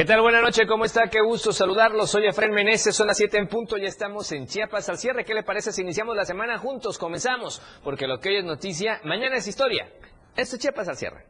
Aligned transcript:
¿Qué 0.00 0.06
tal? 0.06 0.22
Buenas 0.22 0.40
noches, 0.40 0.66
¿cómo 0.66 0.86
está? 0.86 1.08
Qué 1.10 1.20
gusto 1.20 1.52
saludarlos. 1.52 2.10
Soy 2.10 2.26
Efraín 2.26 2.54
Meneses, 2.54 2.96
son 2.96 3.06
las 3.06 3.18
7 3.18 3.36
en 3.36 3.48
punto, 3.48 3.76
ya 3.76 3.86
estamos 3.86 4.32
en 4.32 4.46
Chiapas 4.46 4.88
al 4.88 4.96
cierre. 4.96 5.26
¿Qué 5.26 5.34
le 5.34 5.42
parece 5.42 5.72
si 5.72 5.82
iniciamos 5.82 6.16
la 6.16 6.24
semana 6.24 6.56
juntos? 6.56 6.96
Comenzamos, 6.96 7.60
porque 7.84 8.06
lo 8.06 8.18
que 8.18 8.30
hoy 8.30 8.36
es 8.38 8.44
noticia, 8.46 8.98
mañana 9.04 9.36
es 9.36 9.46
historia. 9.46 9.92
Esto 10.34 10.56
es 10.56 10.62
Chiapas 10.62 10.88
al 10.88 10.96
cierre. 10.96 11.26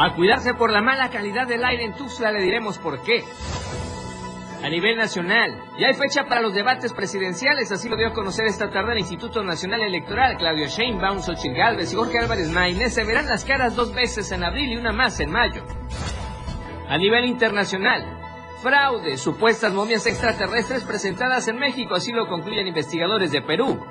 A 0.00 0.12
cuidarse 0.16 0.54
por 0.54 0.72
la 0.72 0.82
mala 0.82 1.08
calidad 1.10 1.46
del 1.46 1.64
aire 1.64 1.84
en 1.84 1.94
Tuxtla 1.94 2.32
le 2.32 2.40
diremos 2.40 2.78
por 2.78 3.00
qué. 3.04 3.22
A 4.62 4.68
nivel 4.68 4.96
nacional, 4.96 5.58
ya 5.78 5.86
hay 5.86 5.94
fecha 5.94 6.24
para 6.24 6.42
los 6.42 6.52
debates 6.52 6.92
presidenciales, 6.92 7.72
así 7.72 7.88
lo 7.88 7.96
dio 7.96 8.08
a 8.08 8.12
conocer 8.12 8.44
esta 8.44 8.68
tarde 8.68 8.92
el 8.92 8.98
Instituto 8.98 9.42
Nacional 9.42 9.80
Electoral. 9.80 10.36
Claudio 10.36 10.66
Sheinbaum, 10.66 11.22
Xochitl 11.22 11.56
Gálvez 11.56 11.92
y 11.92 11.96
Jorge 11.96 12.18
Álvarez 12.18 12.50
Maínez 12.50 12.92
se 12.92 13.04
verán 13.04 13.26
las 13.26 13.46
caras 13.46 13.74
dos 13.74 13.94
veces 13.94 14.30
en 14.32 14.44
abril 14.44 14.70
y 14.70 14.76
una 14.76 14.92
más 14.92 15.18
en 15.20 15.30
mayo. 15.30 15.64
A 16.88 16.98
nivel 16.98 17.24
internacional, 17.24 18.04
fraude, 18.62 19.16
supuestas 19.16 19.72
momias 19.72 20.04
extraterrestres 20.06 20.84
presentadas 20.84 21.48
en 21.48 21.56
México, 21.56 21.94
así 21.94 22.12
lo 22.12 22.26
concluyen 22.26 22.66
investigadores 22.66 23.32
de 23.32 23.40
Perú. 23.40 23.82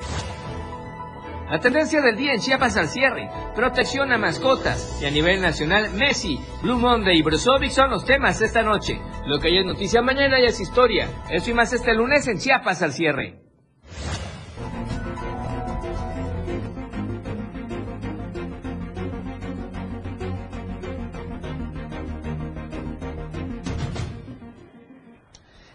La 1.49 1.59
tendencia 1.59 1.99
del 2.01 2.15
día 2.15 2.33
en 2.33 2.39
Chiapas 2.39 2.77
al 2.77 2.89
cierre, 2.89 3.27
protección 3.55 4.11
a 4.11 4.19
mascotas 4.19 4.99
y 5.01 5.07
a 5.07 5.09
nivel 5.09 5.41
nacional 5.41 5.89
Messi, 5.93 6.39
Blue 6.61 6.77
Monday 6.77 7.17
y 7.17 7.23
Brusovic 7.23 7.71
son 7.71 7.89
los 7.89 8.05
temas 8.05 8.39
esta 8.39 8.61
noche. 8.61 9.01
Lo 9.25 9.39
que 9.39 9.47
hoy 9.47 9.57
es 9.57 9.65
noticia 9.65 10.03
mañana 10.03 10.39
ya 10.39 10.49
es 10.49 10.61
historia. 10.61 11.09
Eso 11.31 11.49
y 11.49 11.55
más 11.55 11.73
este 11.73 11.95
lunes 11.95 12.27
en 12.27 12.37
Chiapas 12.37 12.83
al 12.83 12.93
cierre. 12.93 13.48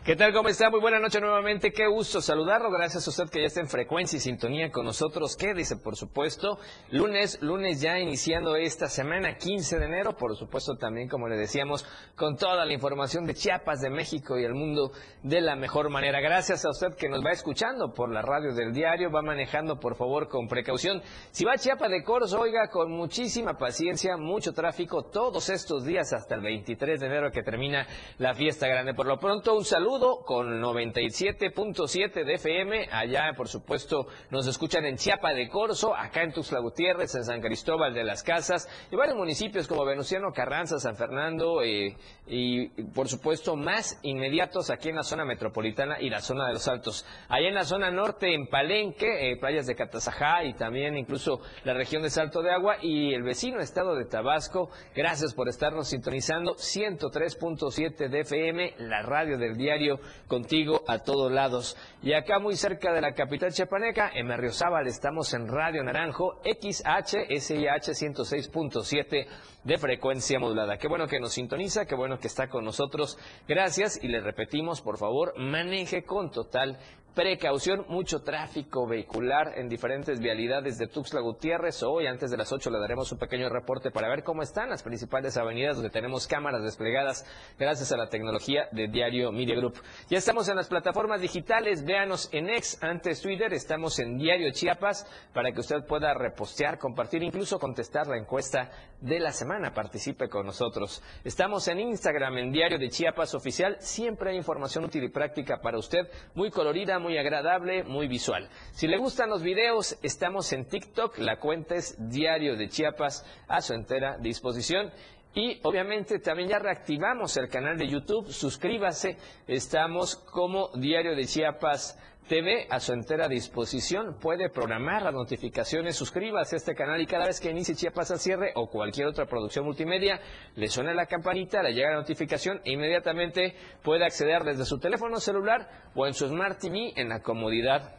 ¿Qué 0.05 0.17
tal? 0.17 0.35
¿Cómo 0.35 0.51
está? 0.51 0.69
Muy 0.69 0.81
buena 0.81 1.01
noche 1.01 1.19
nuevamente. 1.19 1.73
Qué 1.73 1.87
gusto 1.87 2.21
saludarlo. 2.21 2.71
Gracias 2.71 3.07
a 3.07 3.11
usted 3.11 3.31
que 3.31 3.41
ya 3.41 3.47
está 3.47 3.61
en 3.61 3.69
frecuencia 3.69 4.19
y 4.19 4.21
sintonía 4.21 4.71
con 4.71 4.85
nosotros. 4.85 5.35
Quédese, 5.35 5.79
por 5.79 5.97
supuesto. 5.97 6.59
Lunes, 6.91 7.41
lunes 7.41 7.81
ya 7.81 7.99
iniciando 7.99 8.55
esta 8.55 8.89
semana, 8.89 9.39
15 9.39 9.79
de 9.79 9.87
enero. 9.87 10.15
Por 10.15 10.37
supuesto, 10.37 10.77
también, 10.77 11.09
como 11.09 11.27
le 11.27 11.39
decíamos, 11.39 11.87
con 12.17 12.37
toda 12.37 12.67
la 12.67 12.75
información 12.75 13.25
de 13.25 13.33
Chiapas, 13.33 13.81
de 13.81 13.89
México 13.89 14.39
y 14.39 14.45
el 14.45 14.53
mundo 14.53 14.93
de 15.23 15.41
la 15.41 15.57
mejor 15.57 15.89
manera. 15.89 16.21
Gracias 16.21 16.67
a 16.67 16.69
usted 16.69 16.95
que 16.99 17.09
nos 17.09 17.25
va 17.25 17.31
escuchando 17.31 17.95
por 17.95 18.13
la 18.13 18.21
radio 18.21 18.53
del 18.53 18.75
diario. 18.75 19.11
Va 19.11 19.23
manejando, 19.23 19.81
por 19.81 19.97
favor, 19.97 20.29
con 20.29 20.49
precaución. 20.49 21.01
Si 21.31 21.47
va 21.47 21.53
a 21.53 21.57
Chiapas 21.57 21.89
de 21.89 22.05
Corso, 22.05 22.41
oiga, 22.41 22.69
con 22.69 22.93
muchísima 22.93 23.57
paciencia, 23.57 24.19
mucho 24.19 24.53
tráfico 24.53 25.05
todos 25.05 25.49
estos 25.49 25.83
días 25.87 26.13
hasta 26.13 26.35
el 26.35 26.43
23 26.43 27.01
de 27.01 27.07
enero 27.07 27.31
que 27.31 27.43
termina 27.43 27.87
la 28.19 28.35
fiesta 28.35 28.69
grande. 28.69 28.93
Por 28.93 29.07
lo 29.07 29.19
pronto, 29.19 29.55
un 29.55 29.65
saludo 29.65 29.94
con 30.01 30.61
97.7 30.61 32.25
de 32.25 32.35
FM. 32.35 32.89
Allá, 32.91 33.33
por 33.37 33.47
supuesto, 33.47 34.09
nos 34.31 34.45
escuchan 34.49 34.85
en 34.87 34.97
Chiapa 34.97 35.33
de 35.33 35.49
Corzo, 35.49 35.95
acá 35.95 36.25
en 36.25 36.33
Tuxtla 36.33 36.59
Gutiérrez, 36.59 37.15
en 37.15 37.25
San 37.25 37.41
Cristóbal 37.41 37.95
de 37.95 38.03
las 38.03 38.25
Casas 38.25 38.69
y 38.91 38.97
varios 38.97 39.17
municipios 39.17 39.69
como 39.69 39.85
Venustiano 39.85 40.33
Carranza, 40.33 40.81
San 40.81 40.97
Fernando 40.97 41.63
eh, 41.63 41.97
y, 42.27 42.67
por 42.93 43.09
supuesto, 43.09 43.55
más 43.55 44.01
inmediatos 44.03 44.71
aquí 44.71 44.89
en 44.89 44.97
la 44.97 45.05
zona 45.05 45.25
metropolitana 45.25 46.01
y 46.01 46.11
la 46.11 46.21
zona 46.21 46.49
de 46.49 46.55
los 46.55 46.67
Altos. 46.67 47.07
Allá 47.29 47.49
en 47.49 47.55
la 47.55 47.65
zona 47.65 47.93
norte, 47.93 48.35
en 48.35 48.49
Palenque, 48.49 49.31
eh, 49.31 49.37
playas 49.37 49.67
de 49.67 49.77
Catazajá 49.77 50.43
y 50.43 50.55
también 50.55 50.97
incluso 50.97 51.41
la 51.63 51.73
región 51.73 52.03
de 52.03 52.11
Salto 52.11 52.43
de 52.43 52.51
Agua 52.51 52.79
y 52.83 53.15
el 53.15 53.23
vecino 53.23 53.61
estado 53.61 53.95
de 53.95 54.07
Tabasco. 54.07 54.71
Gracias 54.93 55.35
por 55.35 55.49
estarnos 55.49 55.89
sintonizando 55.89 56.55
103.7 56.55 58.09
de 58.09 58.21
FM, 58.21 58.75
la 58.79 59.03
radio 59.03 59.39
del 59.39 59.57
diario 59.57 59.84
contigo 60.27 60.83
a 60.87 60.99
todos 60.99 61.31
lados. 61.31 61.77
Y 62.03 62.13
acá 62.13 62.39
muy 62.39 62.57
cerca 62.57 62.93
de 62.93 63.01
la 63.01 63.15
capital 63.15 63.53
chiapaneca, 63.53 64.11
en 64.15 64.27
Merriozábal, 64.27 64.87
estamos 64.87 65.33
en 65.35 65.49
Radio 65.49 65.83
Naranjo, 65.83 66.41
XH, 66.45 67.41
SIH 67.41 67.93
106.7 67.93 69.27
de 69.65 69.79
frecuencia 69.79 70.39
modulada. 70.39 70.79
Qué 70.79 70.89
bueno 70.89 71.09
que 71.09 71.21
nos 71.21 71.33
sintoniza, 71.33 71.87
qué 71.87 71.95
bueno 71.95 72.19
que 72.19 72.29
está 72.29 72.49
con 72.49 72.65
nosotros. 72.65 73.19
Gracias 73.49 73.99
y 74.03 74.09
le 74.09 74.21
repetimos, 74.21 74.81
por 74.81 74.99
favor, 74.99 75.35
maneje 75.39 76.05
con 76.05 76.31
total 76.31 76.79
Precaución, 77.15 77.85
mucho 77.87 78.23
tráfico 78.23 78.89
vehicular 78.89 79.53
en 79.57 79.69
diferentes 79.69 80.19
vialidades 80.19 80.79
de 80.79 80.89
Tuxtla 80.89 81.21
Gutiérrez. 81.21 81.81
Hoy, 81.85 82.09
antes 82.09 82.29
de 82.29 82.37
las 82.37 82.53
8, 82.53 82.71
le 82.71 82.81
daremos 82.81 83.13
un 83.13 83.19
pequeño 83.19 83.49
reporte 83.49 83.93
para 83.93 84.09
ver 84.09 84.25
cómo 84.25 84.43
están 84.43 84.69
las 84.69 84.83
principales 84.83 85.37
avenidas 85.37 85.77
donde 85.77 85.91
tenemos 85.91 86.27
cámaras 86.27 86.65
desplegadas 86.65 87.25
gracias 87.57 87.93
a 87.93 87.97
la 87.97 88.09
tecnología 88.09 88.67
de 88.73 88.89
Diario 88.89 89.31
Media 89.31 89.55
Group. 89.55 89.81
Ya 90.11 90.19
estamos 90.19 90.49
en 90.49 90.57
las 90.57 90.67
plataformas 90.67 91.21
digitales, 91.21 91.85
véanos 91.85 92.29
en 92.33 92.51
X, 92.51 92.83
antes 92.83 93.23
Twitter, 93.23 93.55
estamos 93.55 93.97
en 94.01 94.19
Diario 94.19 94.51
Chiapas 94.51 95.07
para 95.33 95.53
que 95.53 95.61
usted 95.61 95.87
pueda 95.87 96.15
repostear, 96.15 96.79
compartir, 96.79 97.23
incluso 97.23 97.61
contestar 97.61 98.09
la 98.09 98.19
encuesta 98.19 98.73
de 99.01 99.21
la 99.21 99.31
semana. 99.31 99.54
Participe 99.55 100.29
con 100.29 100.47
nosotros. 100.47 101.01
Estamos 101.23 101.69
en 101.69 101.79
Instagram, 101.79 102.39
en 102.39 102.51
Diario 102.51 102.77
de 102.77 102.89
Chiapas 102.89 103.37
Oficial. 103.37 103.77
Siempre 103.79 104.31
hay 104.31 104.37
información 104.37 104.85
útil 104.85 105.05
y 105.05 105.11
práctica 105.11 105.61
para 105.61 105.79
usted, 105.79 106.11
muy 106.35 106.51
colorida, 106.51 106.99
muy 106.99 107.17
agradable, 107.19 107.85
muy 107.85 108.09
visual. 108.09 108.49
Si 108.73 108.89
le 108.89 108.99
gustan 108.99 109.31
los 109.31 109.45
videos, 109.45 109.97
estamos 110.03 110.53
en 110.53 110.65
TikTok, 110.65 111.19
la 111.19 111.39
cuenta 111.39 111.77
es 111.77 111.95
Diario 112.11 112.57
de 112.57 112.69
Chiapas 112.69 113.25
a 113.47 113.61
su 113.61 113.75
entera 113.75 114.19
disposición. 114.19 114.91
Y 115.37 115.61
obviamente 115.63 116.19
también 116.19 116.49
ya 116.49 116.59
reactivamos 116.59 117.37
el 117.37 117.49
canal 117.49 117.79
de 117.79 117.89
YouTube, 117.89 118.33
suscríbase, 118.33 119.17
estamos 119.47 120.17
como 120.17 120.71
Diario 120.75 121.15
de 121.15 121.27
Chiapas 121.27 121.97
TV 122.29 122.67
a 122.71 122.81
su 122.81 122.93
entera 122.93 123.29
disposición. 123.29 124.17
Puede 124.19 124.49
programar 124.49 125.03
las 125.03 125.13
notificaciones, 125.13 125.97
suscríbase 125.97 126.57
a 126.57 126.59
este 126.59 126.75
canal 126.75 127.01
y 127.01 127.07
cada 127.07 127.27
vez 127.27 127.41
que 127.41 127.51
inicie 127.51 127.75
Chiapas 127.75 128.11
al 128.11 128.19
cierre 128.19 128.53
o 128.55 128.69
cualquier 128.69 129.07
otra 129.07 129.27
producción 129.27 129.65
multimedia, 129.65 130.21
le 130.57 130.69
suena 130.69 130.95
la 130.95 131.07
campanita, 131.07 131.63
le 131.63 131.75
llega 131.75 131.91
la 131.91 131.97
notificación 131.97 132.61
e 132.65 132.73
inmediatamente 132.73 133.55
puede 133.83 134.05
acceder 134.05 134.43
desde 134.45 134.65
su 134.65 134.79
teléfono 134.79 135.21
celular 135.21 135.91
o 135.95 136.07
en 136.07 136.15
su 136.15 136.27
Smart 136.29 136.59
TV 136.59 136.93
en 136.97 137.09
la 137.09 137.21
comodidad 137.21 137.95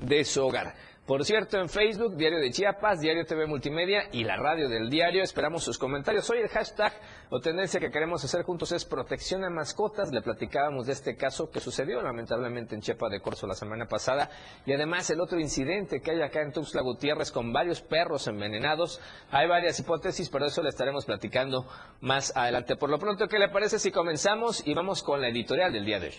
de 0.00 0.24
su 0.24 0.44
hogar. 0.44 0.74
Por 1.06 1.24
cierto, 1.24 1.60
en 1.60 1.68
Facebook, 1.68 2.16
Diario 2.16 2.40
de 2.40 2.50
Chiapas, 2.50 2.98
Diario 2.98 3.24
TV 3.24 3.46
Multimedia 3.46 4.08
y 4.10 4.24
la 4.24 4.36
radio 4.36 4.68
del 4.68 4.90
diario. 4.90 5.22
Esperamos 5.22 5.62
sus 5.62 5.78
comentarios. 5.78 6.28
Hoy 6.30 6.38
el 6.38 6.48
hashtag 6.48 6.92
o 7.30 7.38
tendencia 7.38 7.78
que 7.78 7.92
queremos 7.92 8.24
hacer 8.24 8.42
juntos 8.42 8.72
es 8.72 8.84
protección 8.84 9.44
a 9.44 9.50
mascotas. 9.50 10.10
Le 10.10 10.20
platicábamos 10.20 10.86
de 10.86 10.94
este 10.94 11.14
caso 11.14 11.48
que 11.48 11.60
sucedió 11.60 12.02
lamentablemente 12.02 12.74
en 12.74 12.80
Chiapas 12.80 13.12
de 13.12 13.20
Corzo 13.20 13.46
la 13.46 13.54
semana 13.54 13.86
pasada. 13.86 14.30
Y 14.66 14.72
además 14.72 15.08
el 15.10 15.20
otro 15.20 15.38
incidente 15.38 16.00
que 16.00 16.10
hay 16.10 16.22
acá 16.22 16.42
en 16.42 16.50
Tuxtla 16.50 16.82
Gutiérrez 16.82 17.30
con 17.30 17.52
varios 17.52 17.80
perros 17.82 18.26
envenenados. 18.26 19.00
Hay 19.30 19.46
varias 19.46 19.78
hipótesis, 19.78 20.28
pero 20.28 20.46
eso 20.46 20.60
le 20.60 20.70
estaremos 20.70 21.04
platicando 21.04 21.68
más 22.00 22.36
adelante. 22.36 22.74
Por 22.74 22.90
lo 22.90 22.98
pronto, 22.98 23.28
¿qué 23.28 23.38
le 23.38 23.48
parece 23.48 23.78
si 23.78 23.92
comenzamos 23.92 24.66
y 24.66 24.74
vamos 24.74 25.04
con 25.04 25.20
la 25.20 25.28
editorial 25.28 25.72
del 25.72 25.84
día 25.84 26.00
de 26.00 26.08
hoy? 26.08 26.14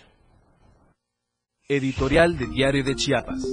Editorial 1.67 2.37
de 2.37 2.47
Diario 2.47 2.85
de 2.85 2.95
Chiapas. 2.95 3.43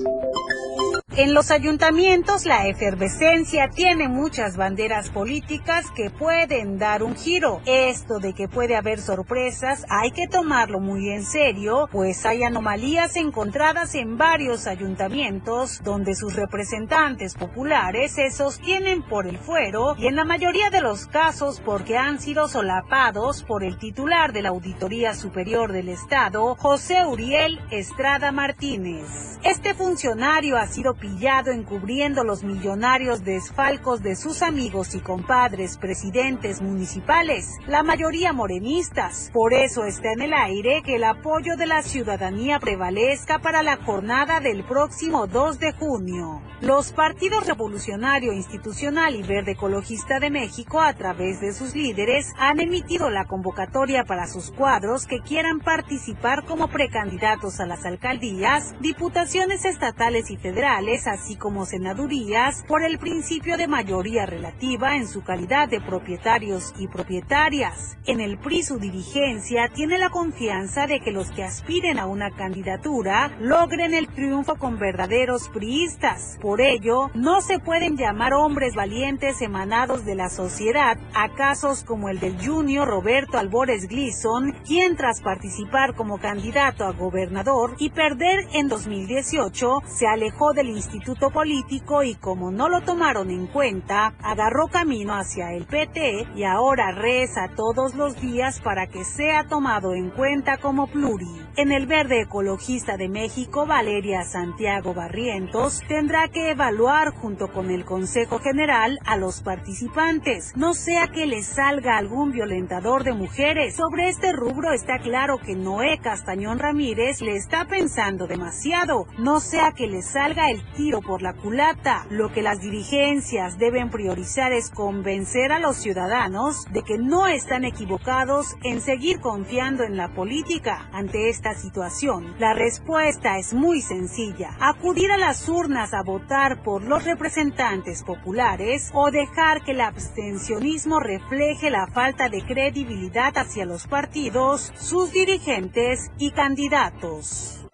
En 1.16 1.32
los 1.32 1.52
ayuntamientos 1.52 2.44
la 2.44 2.66
efervescencia 2.66 3.70
tiene 3.70 4.08
muchas 4.08 4.56
banderas 4.56 5.10
políticas 5.10 5.92
que 5.92 6.10
pueden 6.10 6.76
dar 6.76 7.04
un 7.04 7.14
giro. 7.14 7.60
Esto 7.66 8.18
de 8.18 8.32
que 8.32 8.48
puede 8.48 8.74
haber 8.74 9.00
sorpresas 9.00 9.86
hay 9.88 10.10
que 10.10 10.26
tomarlo 10.26 10.80
muy 10.80 11.10
en 11.10 11.24
serio, 11.24 11.88
pues 11.92 12.26
hay 12.26 12.42
anomalías 12.42 13.14
encontradas 13.14 13.94
en 13.94 14.18
varios 14.18 14.66
ayuntamientos 14.66 15.84
donde 15.84 16.16
sus 16.16 16.34
representantes 16.34 17.34
populares 17.34 18.14
se 18.14 18.32
sostienen 18.32 19.04
por 19.04 19.28
el 19.28 19.38
fuero 19.38 19.94
y 19.96 20.08
en 20.08 20.16
la 20.16 20.24
mayoría 20.24 20.70
de 20.70 20.80
los 20.80 21.06
casos 21.06 21.60
porque 21.64 21.96
han 21.96 22.18
sido 22.18 22.48
solapados 22.48 23.44
por 23.44 23.62
el 23.62 23.78
titular 23.78 24.32
de 24.32 24.42
la 24.42 24.48
Auditoría 24.48 25.14
Superior 25.14 25.70
del 25.70 25.90
Estado, 25.90 26.56
José 26.56 27.06
Uriel 27.06 27.60
Estrada 27.70 28.32
Martínez. 28.32 29.38
Este 29.44 29.74
funcionario 29.74 30.56
ha 30.56 30.66
sido 30.66 30.94
pillado 31.04 31.50
encubriendo 31.50 32.24
los 32.24 32.44
millonarios 32.44 33.24
desfalcos 33.24 34.02
de 34.02 34.16
sus 34.16 34.40
amigos 34.40 34.94
y 34.94 35.00
compadres 35.00 35.76
presidentes 35.76 36.62
municipales, 36.62 37.58
la 37.66 37.82
mayoría 37.82 38.32
morenistas. 38.32 39.28
Por 39.34 39.52
eso 39.52 39.84
está 39.84 40.12
en 40.12 40.22
el 40.22 40.32
aire 40.32 40.80
que 40.82 40.96
el 40.96 41.04
apoyo 41.04 41.56
de 41.58 41.66
la 41.66 41.82
ciudadanía 41.82 42.58
prevalezca 42.58 43.38
para 43.38 43.62
la 43.62 43.76
jornada 43.76 44.40
del 44.40 44.64
próximo 44.64 45.26
2 45.26 45.58
de 45.58 45.72
junio. 45.72 46.40
Los 46.62 46.92
partidos 46.92 47.46
Revolucionario 47.46 48.32
Institucional 48.32 49.14
y 49.14 49.22
Verde 49.22 49.52
Ecologista 49.52 50.18
de 50.18 50.30
México, 50.30 50.80
a 50.80 50.94
través 50.94 51.38
de 51.42 51.52
sus 51.52 51.74
líderes, 51.74 52.32
han 52.38 52.60
emitido 52.60 53.10
la 53.10 53.26
convocatoria 53.26 54.04
para 54.04 54.26
sus 54.26 54.50
cuadros 54.50 55.06
que 55.06 55.20
quieran 55.20 55.60
participar 55.60 56.46
como 56.46 56.68
precandidatos 56.68 57.60
a 57.60 57.66
las 57.66 57.84
alcaldías, 57.84 58.74
diputaciones 58.80 59.66
estatales 59.66 60.30
y 60.30 60.38
federales 60.38 60.93
así 61.06 61.36
como 61.36 61.66
senadurías, 61.66 62.64
por 62.66 62.82
el 62.82 62.98
principio 62.98 63.56
de 63.56 63.66
mayoría 63.66 64.26
relativa 64.26 64.96
en 64.96 65.08
su 65.08 65.22
calidad 65.22 65.68
de 65.68 65.80
propietarios 65.80 66.72
y 66.78 66.86
propietarias. 66.88 67.96
En 68.06 68.20
el 68.20 68.38
PRI 68.38 68.62
su 68.62 68.78
dirigencia 68.78 69.68
tiene 69.74 69.98
la 69.98 70.10
confianza 70.10 70.86
de 70.86 71.00
que 71.00 71.10
los 71.10 71.30
que 71.30 71.44
aspiren 71.44 71.98
a 71.98 72.06
una 72.06 72.30
candidatura 72.30 73.30
logren 73.40 73.94
el 73.94 74.08
triunfo 74.08 74.56
con 74.56 74.78
verdaderos 74.78 75.48
priistas. 75.48 76.38
Por 76.40 76.60
ello, 76.60 77.10
no 77.14 77.40
se 77.40 77.58
pueden 77.58 77.96
llamar 77.96 78.32
hombres 78.32 78.74
valientes 78.74 79.42
emanados 79.42 80.04
de 80.04 80.14
la 80.14 80.28
sociedad 80.28 80.98
a 81.14 81.34
casos 81.34 81.84
como 81.84 82.08
el 82.08 82.20
del 82.20 82.36
junior 82.44 82.86
Roberto 82.88 83.38
Albores 83.38 83.88
Gleason, 83.88 84.52
quien 84.64 84.96
tras 84.96 85.20
participar 85.20 85.94
como 85.94 86.18
candidato 86.18 86.84
a 86.84 86.92
gobernador 86.92 87.76
y 87.78 87.90
perder 87.90 88.46
en 88.52 88.68
2018, 88.68 89.82
se 89.86 90.06
alejó 90.06 90.52
del 90.52 90.68
instituto 90.84 91.30
político 91.30 92.02
y 92.02 92.14
como 92.14 92.50
no 92.50 92.68
lo 92.68 92.82
tomaron 92.82 93.30
en 93.30 93.46
cuenta, 93.46 94.14
agarró 94.22 94.68
camino 94.68 95.14
hacia 95.14 95.52
el 95.52 95.64
PT 95.64 96.26
y 96.36 96.44
ahora 96.44 96.92
reza 96.92 97.48
todos 97.56 97.94
los 97.94 98.20
días 98.20 98.60
para 98.60 98.86
que 98.86 99.04
sea 99.04 99.44
tomado 99.44 99.94
en 99.94 100.10
cuenta 100.10 100.58
como 100.58 100.86
pluri. 100.86 101.26
En 101.56 101.72
el 101.72 101.86
Verde 101.86 102.22
Ecologista 102.22 102.96
de 102.96 103.08
México, 103.08 103.66
Valeria 103.66 104.24
Santiago 104.24 104.92
Barrientos 104.92 105.80
tendrá 105.88 106.28
que 106.28 106.50
evaluar 106.50 107.10
junto 107.10 107.52
con 107.52 107.70
el 107.70 107.84
Consejo 107.84 108.38
General 108.40 108.98
a 109.06 109.16
los 109.16 109.40
participantes, 109.40 110.52
no 110.56 110.74
sea 110.74 111.08
que 111.08 111.26
les 111.26 111.46
salga 111.46 111.96
algún 111.96 112.32
violentador 112.32 113.04
de 113.04 113.12
mujeres. 113.12 113.76
Sobre 113.76 114.08
este 114.08 114.32
rubro 114.32 114.72
está 114.72 114.98
claro 114.98 115.38
que 115.38 115.54
Noé 115.54 115.98
Castañón 115.98 116.58
Ramírez 116.58 117.20
le 117.20 117.36
está 117.36 117.64
pensando 117.66 118.26
demasiado, 118.26 119.06
no 119.18 119.40
sea 119.40 119.72
que 119.72 119.86
le 119.86 120.02
salga 120.02 120.50
el 120.50 120.62
tiro 120.74 121.00
por 121.00 121.22
la 121.22 121.32
culata. 121.32 122.06
Lo 122.10 122.32
que 122.32 122.42
las 122.42 122.60
dirigencias 122.60 123.58
deben 123.58 123.90
priorizar 123.90 124.52
es 124.52 124.70
convencer 124.70 125.52
a 125.52 125.58
los 125.58 125.76
ciudadanos 125.76 126.66
de 126.72 126.82
que 126.82 126.98
no 126.98 127.26
están 127.26 127.64
equivocados 127.64 128.56
en 128.62 128.80
seguir 128.80 129.20
confiando 129.20 129.84
en 129.84 129.96
la 129.96 130.12
política 130.14 130.88
ante 130.92 131.28
esta 131.28 131.54
situación. 131.54 132.34
La 132.38 132.54
respuesta 132.54 133.38
es 133.38 133.54
muy 133.54 133.80
sencilla, 133.80 134.56
acudir 134.60 135.10
a 135.10 135.18
las 135.18 135.48
urnas 135.48 135.94
a 135.94 136.02
votar 136.02 136.62
por 136.62 136.82
los 136.82 137.04
representantes 137.04 138.02
populares 138.02 138.90
o 138.92 139.10
dejar 139.10 139.62
que 139.62 139.72
el 139.72 139.80
abstencionismo 139.80 141.00
refleje 141.00 141.70
la 141.70 141.86
falta 141.86 142.28
de 142.28 142.42
credibilidad 142.42 143.36
hacia 143.36 143.64
los 143.64 143.86
partidos, 143.86 144.72
sus 144.76 145.12
dirigentes 145.12 146.10
y 146.18 146.30
candidatos. 146.32 147.64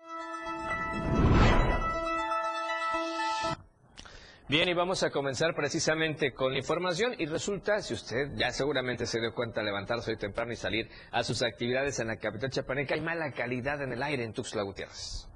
Bien, 4.50 4.68
y 4.68 4.74
vamos 4.74 5.04
a 5.04 5.10
comenzar 5.10 5.54
precisamente 5.54 6.32
con 6.32 6.50
la 6.50 6.58
información 6.58 7.14
y 7.16 7.26
resulta, 7.26 7.80
si 7.82 7.94
usted 7.94 8.32
ya 8.34 8.50
seguramente 8.50 9.06
se 9.06 9.20
dio 9.20 9.32
cuenta 9.32 9.62
levantarse 9.62 10.10
hoy 10.10 10.16
temprano 10.16 10.50
y 10.50 10.56
salir 10.56 10.88
a 11.12 11.22
sus 11.22 11.40
actividades 11.42 12.00
en 12.00 12.08
la 12.08 12.16
capital 12.16 12.50
chapaneca, 12.50 12.96
hay 12.96 13.00
mala 13.00 13.30
calidad 13.30 13.80
en 13.80 13.92
el 13.92 14.02
aire 14.02 14.24
en 14.24 14.32
Tuxtla 14.32 14.62
Gutiérrez. 14.62 15.28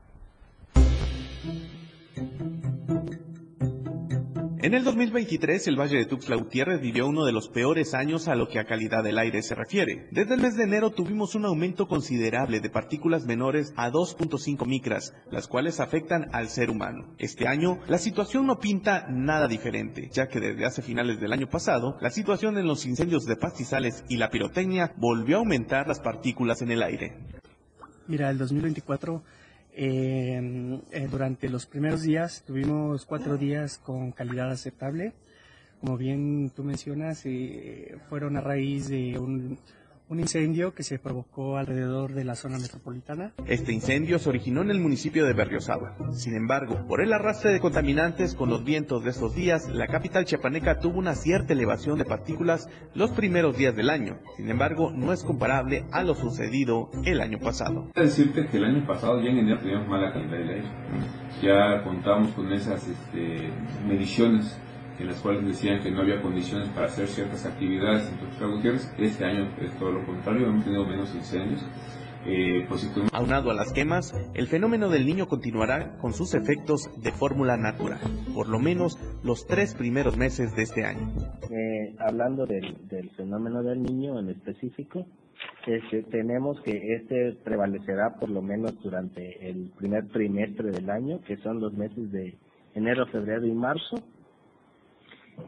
En 4.65 4.73
el 4.73 4.83
2023, 4.83 5.69
el 5.69 5.79
Valle 5.79 5.99
de 5.99 6.07
Tuxtla 6.07 6.37
Gutiérrez 6.37 6.81
vivió 6.81 7.07
uno 7.07 7.27
de 7.27 7.33
los 7.33 7.51
peores 7.51 7.93
años 7.93 8.29
a 8.29 8.35
lo 8.35 8.49
que 8.49 8.59
a 8.59 8.65
calidad 8.65 9.05
del 9.05 9.19
aire 9.19 9.43
se 9.43 9.55
refiere. 9.55 10.09
Desde 10.11 10.37
el 10.37 10.41
mes 10.41 10.57
de 10.57 10.65
enero 10.65 10.89
tuvimos 10.89 11.35
un 11.35 11.45
aumento 11.45 11.87
considerable 11.87 12.61
de 12.61 12.71
partículas 12.71 13.27
menores 13.27 13.75
a 13.77 13.91
2.5 13.91 14.67
micras, 14.67 15.13
las 15.31 15.49
cuales 15.49 15.81
afectan 15.81 16.31
al 16.33 16.49
ser 16.49 16.71
humano. 16.71 17.15
Este 17.19 17.47
año, 17.47 17.79
la 17.89 17.99
situación 17.99 18.47
no 18.47 18.59
pinta 18.59 19.07
nada 19.11 19.49
diferente, 19.49 20.09
ya 20.11 20.29
que 20.29 20.41
desde 20.41 20.65
hace 20.65 20.81
finales 20.81 21.21
del 21.21 21.35
año 21.35 21.47
pasado, 21.47 21.99
la 22.01 22.09
situación 22.09 22.57
en 22.57 22.67
los 22.67 22.87
incendios 22.87 23.27
de 23.27 23.37
pastizales 23.37 24.03
y 24.09 24.17
la 24.17 24.31
pirotecnia 24.31 24.95
volvió 24.97 25.37
a 25.37 25.41
aumentar 25.41 25.87
las 25.87 26.01
partículas 26.01 26.63
en 26.63 26.71
el 26.71 26.83
aire. 26.83 27.19
Mira, 28.07 28.31
el 28.31 28.39
2024 28.39 29.23
eh, 29.77 31.07
durante 31.11 31.49
los 31.49 31.67
primeros 31.67 32.03
días 32.03 32.45
tuvimos 32.47 33.05
cuatro 33.05 33.37
días 33.37 33.79
con 33.79 34.13
calidad 34.13 34.51
aceptable. 34.51 35.15
Como 35.81 35.97
bien 35.97 36.51
tú 36.55 36.65
mencionas, 36.65 37.27
eh, 37.27 37.99
fueron 38.09 38.37
a 38.37 38.41
raíz 38.41 38.89
de 38.89 39.19
un, 39.19 39.59
un 40.09 40.21
incendio 40.21 40.75
que 40.75 40.83
se 40.83 40.99
provocó 40.99 41.57
alrededor 41.57 42.13
de 42.13 42.25
la 42.25 42.35
zona 42.35 42.59
metropolitana. 42.59 43.33
Este 43.47 43.73
incendio 43.73 44.19
se 44.19 44.29
originó 44.29 44.63
en 44.63 44.71
el 44.71 44.81
municipio 44.81 45.25
de 45.25 45.33
Berriozábal. 45.33 45.95
Sin 46.13 46.35
embargo, 46.35 46.87
por 46.87 47.01
el 47.01 47.13
arrastre 47.13 47.53
de 47.53 47.61
contaminantes 47.61 48.35
con 48.35 48.51
los 48.51 48.65
vientos 48.65 49.03
de 49.05 49.11
estos 49.11 49.35
días, 49.35 49.69
la 49.69 49.87
capital 49.87 50.25
chiapaneca 50.25 50.79
tuvo 50.79 50.99
una 50.99 51.15
cierta 51.15 51.55
elevación 51.55 51.99
de 51.99 52.05
partículas 52.05 52.69
los 52.95 53.11
primeros 53.13 53.57
días 53.57 53.75
del 53.75 53.91
año. 53.91 54.19
Sin 54.37 54.51
embargo, 54.51 54.93
no 54.95 55.13
es 55.13 55.25
comparable 55.25 55.85
a 55.91 56.03
lo 56.03 56.15
sucedido 56.15 56.91
el 57.05 57.21
año 57.21 57.39
pasado. 57.39 57.89
Quiero 57.95 58.09
decirte 58.09 58.47
que 58.47 58.59
el 58.59 58.65
año 58.65 58.87
pasado 58.87 59.21
ya 59.23 59.31
en 59.31 59.39
enero 59.39 59.61
teníamos 59.61 59.89
mala 59.89 60.13
calidad 60.13 60.39
del 60.39 60.49
aire. 60.51 60.69
Ya 61.43 61.83
contamos 61.83 62.33
con 62.35 62.53
esas 62.53 62.87
este, 62.87 63.51
mediciones 63.87 64.57
en 64.99 65.07
las 65.07 65.21
cuales 65.21 65.47
decían 65.47 65.83
que 65.83 65.91
no 65.91 66.01
había 66.01 66.21
condiciones 66.23 66.69
para 66.71 66.87
hacer 66.87 67.07
ciertas 67.09 67.45
actividades 67.47 68.09
en 68.11 68.19
Tuxtla 68.19 68.47
Gutiérrez. 68.47 68.95
Este 68.99 69.25
año 69.25 69.49
es 69.61 69.73
todo 69.79 69.93
lo 69.93 70.05
contrario, 70.07 70.47
hemos 70.49 70.65
tenido 70.65 70.85
menos 70.87 71.15
incendios. 71.15 71.65
Eh, 72.27 72.65
pues, 72.69 72.81
si 72.81 72.95
tú- 72.95 73.03
Aunado 73.13 73.51
a 73.51 73.55
las 73.55 73.73
quemas, 73.75 74.15
el 74.33 74.47
fenómeno 74.47 74.89
del 74.89 75.05
niño 75.07 75.27
continuará 75.27 75.99
con 75.99 76.15
sus 76.15 76.33
efectos 76.35 76.89
de 77.03 77.13
fórmula 77.13 77.59
natural, 77.59 77.99
por 78.35 78.49
lo 78.49 78.59
menos 78.59 78.99
los 79.23 79.47
tres 79.47 79.75
primeros 79.75 80.17
meses 80.17 80.55
de 80.57 80.63
este 80.63 80.87
año. 80.87 81.13
Eh, 81.51 81.95
hablando 81.99 82.47
del, 82.47 82.79
del 82.89 83.11
fenómeno 83.11 83.63
del 83.63 83.83
niño 83.83 84.19
en 84.19 84.31
específico, 84.31 85.05
este, 85.67 86.03
tenemos 86.05 86.59
que 86.63 86.95
este 86.95 87.37
prevalecerá 87.45 88.15
por 88.19 88.31
lo 88.31 88.41
menos 88.41 88.75
durante 88.83 89.51
el 89.51 89.71
primer 89.77 90.09
trimestre 90.09 90.71
del 90.71 90.89
año, 90.89 91.21
que 91.27 91.37
son 91.39 91.61
los 91.61 91.75
meses 91.75 92.11
de 92.11 92.39
enero, 92.75 93.07
febrero 93.09 93.47
y 93.47 93.53
marzo, 93.53 93.97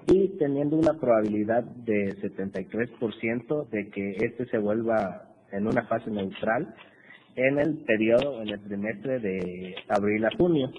y 0.07 0.29
teniendo 0.39 0.77
una 0.77 0.95
probabilidad 0.95 1.65
de 1.65 2.17
73% 2.21 3.69
de 3.71 3.89
que 3.91 4.11
este 4.21 4.47
se 4.47 4.59
vuelva 4.59 5.29
en 5.53 5.67
una 5.67 5.83
fase 5.87 6.11
neutral 6.11 6.75
en 7.37 7.59
el 7.59 7.79
periodo, 7.85 8.43
en 8.43 8.49
el 8.49 8.61
trimestre 8.63 9.19
de 9.21 9.75
abril 9.89 10.25
a 10.25 10.31
junio. 10.37 10.71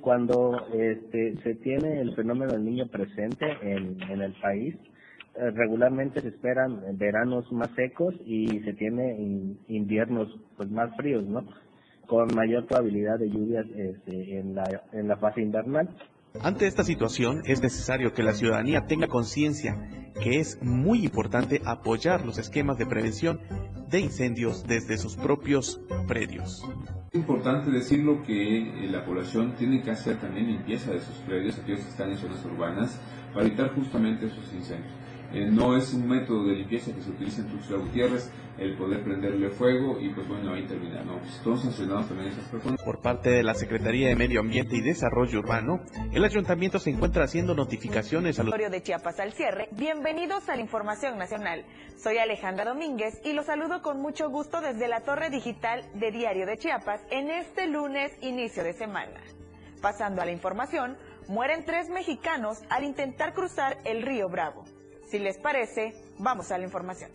Cuando 0.00 0.66
este, 0.74 1.36
se 1.42 1.54
tiene 1.56 2.00
el 2.00 2.14
fenómeno 2.14 2.52
del 2.52 2.64
niño 2.64 2.86
presente 2.88 3.44
en, 3.62 4.00
en 4.02 4.20
el 4.22 4.32
país, 4.34 4.76
eh, 5.34 5.50
regularmente 5.50 6.20
se 6.20 6.28
esperan 6.28 6.82
veranos 6.98 7.50
más 7.52 7.70
secos 7.74 8.14
y 8.24 8.46
se 8.60 8.74
tiene 8.74 9.16
in- 9.20 9.58
inviernos 9.68 10.28
pues 10.56 10.70
más 10.70 10.94
fríos, 10.96 11.24
¿no? 11.24 11.44
Con 12.06 12.28
mayor 12.34 12.66
probabilidad 12.66 13.18
de 13.18 13.30
lluvias 13.30 13.66
este, 13.74 14.38
en, 14.38 14.54
la, 14.54 14.64
en 14.92 15.08
la 15.08 15.16
fase 15.16 15.40
invernal. 15.40 15.88
Ante 16.40 16.66
esta 16.66 16.82
situación, 16.82 17.42
es 17.44 17.62
necesario 17.62 18.14
que 18.14 18.22
la 18.22 18.32
ciudadanía 18.32 18.86
tenga 18.86 19.06
conciencia 19.06 19.88
que 20.20 20.38
es 20.40 20.62
muy 20.62 21.04
importante 21.04 21.60
apoyar 21.64 22.24
los 22.24 22.38
esquemas 22.38 22.78
de 22.78 22.86
prevención 22.86 23.40
de 23.88 24.00
incendios 24.00 24.66
desde 24.66 24.96
sus 24.96 25.16
propios 25.16 25.80
predios. 26.06 26.64
Es 27.10 27.16
importante 27.16 27.70
decirlo 27.70 28.22
que 28.22 28.84
eh, 28.84 28.88
la 28.88 29.04
población 29.04 29.54
tiene 29.58 29.82
que 29.82 29.90
hacer 29.90 30.16
también 30.18 30.46
limpieza 30.46 30.92
de 30.92 31.00
sus 31.00 31.16
predios, 31.26 31.58
aquellos 31.58 31.80
que 31.80 31.90
están 31.90 32.10
en 32.10 32.16
zonas 32.16 32.44
urbanas, 32.44 33.00
para 33.34 33.46
evitar 33.46 33.74
justamente 33.74 34.26
esos 34.26 34.52
incendios. 34.54 35.01
Eh, 35.34 35.46
no 35.50 35.76
es 35.76 35.94
un 35.94 36.08
método 36.08 36.46
de 36.46 36.56
limpieza 36.56 36.92
que 36.94 37.00
se 37.00 37.10
utiliza 37.10 37.40
en 37.40 37.48
Tuxtla 37.48 37.78
Gutiérrez 37.78 38.30
el 38.58 38.76
poder 38.76 39.02
prenderle 39.02 39.48
fuego 39.48 39.98
y 39.98 40.10
pues 40.10 40.28
bueno, 40.28 40.52
ahí 40.52 40.66
terminar, 40.66 41.06
¿no? 41.06 41.18
Pues, 41.18 41.36
Están 41.36 41.58
sancionados 41.58 42.06
también 42.08 42.28
esas 42.28 42.44
personas. 42.48 42.82
Por 42.82 43.00
parte 43.00 43.30
de 43.30 43.42
la 43.42 43.54
Secretaría 43.54 44.08
de 44.08 44.16
Medio 44.16 44.40
Ambiente 44.40 44.76
y 44.76 44.82
Desarrollo 44.82 45.38
Urbano, 45.38 45.80
el 46.12 46.24
ayuntamiento 46.24 46.78
se 46.78 46.90
encuentra 46.90 47.24
haciendo 47.24 47.54
notificaciones 47.54 48.38
a 48.38 48.42
los 48.42 48.52
Territorio 48.52 48.70
de 48.70 48.82
Chiapas 48.82 49.20
al 49.20 49.32
cierre. 49.32 49.68
Bienvenidos 49.72 50.48
a 50.50 50.56
la 50.56 50.60
Información 50.60 51.16
Nacional. 51.16 51.64
Soy 51.96 52.18
Alejandra 52.18 52.66
Domínguez 52.66 53.20
y 53.24 53.32
los 53.32 53.46
saludo 53.46 53.80
con 53.80 54.00
mucho 54.00 54.28
gusto 54.28 54.60
desde 54.60 54.86
la 54.86 55.00
torre 55.00 55.30
digital 55.30 55.82
de 55.94 56.10
Diario 56.10 56.44
de 56.46 56.58
Chiapas 56.58 57.00
en 57.10 57.30
este 57.30 57.66
lunes 57.68 58.12
inicio 58.20 58.62
de 58.64 58.74
semana. 58.74 59.18
Pasando 59.80 60.20
a 60.20 60.26
la 60.26 60.32
información, 60.32 60.96
mueren 61.26 61.64
tres 61.64 61.88
mexicanos 61.88 62.58
al 62.68 62.84
intentar 62.84 63.32
cruzar 63.32 63.78
el 63.84 64.02
río 64.02 64.28
Bravo. 64.28 64.64
Si 65.12 65.18
les 65.18 65.36
parece, 65.36 65.92
vamos 66.18 66.50
a 66.52 66.56
la 66.56 66.64
información. 66.64 67.10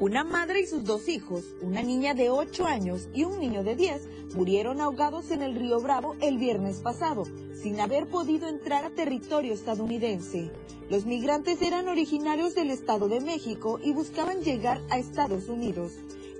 Una 0.00 0.24
madre 0.24 0.62
y 0.62 0.66
sus 0.66 0.84
dos 0.84 1.06
hijos, 1.06 1.44
una 1.60 1.82
niña 1.82 2.14
de 2.14 2.30
8 2.30 2.64
años 2.64 3.10
y 3.12 3.24
un 3.24 3.40
niño 3.40 3.62
de 3.62 3.76
10, 3.76 4.34
murieron 4.34 4.80
ahogados 4.80 5.30
en 5.32 5.42
el 5.42 5.54
río 5.54 5.82
Bravo 5.82 6.16
el 6.22 6.38
viernes 6.38 6.78
pasado, 6.78 7.24
sin 7.62 7.78
haber 7.78 8.06
podido 8.06 8.48
entrar 8.48 8.86
a 8.86 8.90
territorio 8.94 9.52
estadounidense. 9.52 10.50
Los 10.88 11.04
migrantes 11.04 11.60
eran 11.60 11.86
originarios 11.86 12.54
del 12.54 12.70
Estado 12.70 13.08
de 13.08 13.20
México 13.20 13.78
y 13.84 13.92
buscaban 13.92 14.40
llegar 14.40 14.80
a 14.88 14.96
Estados 14.96 15.50
Unidos. 15.50 15.92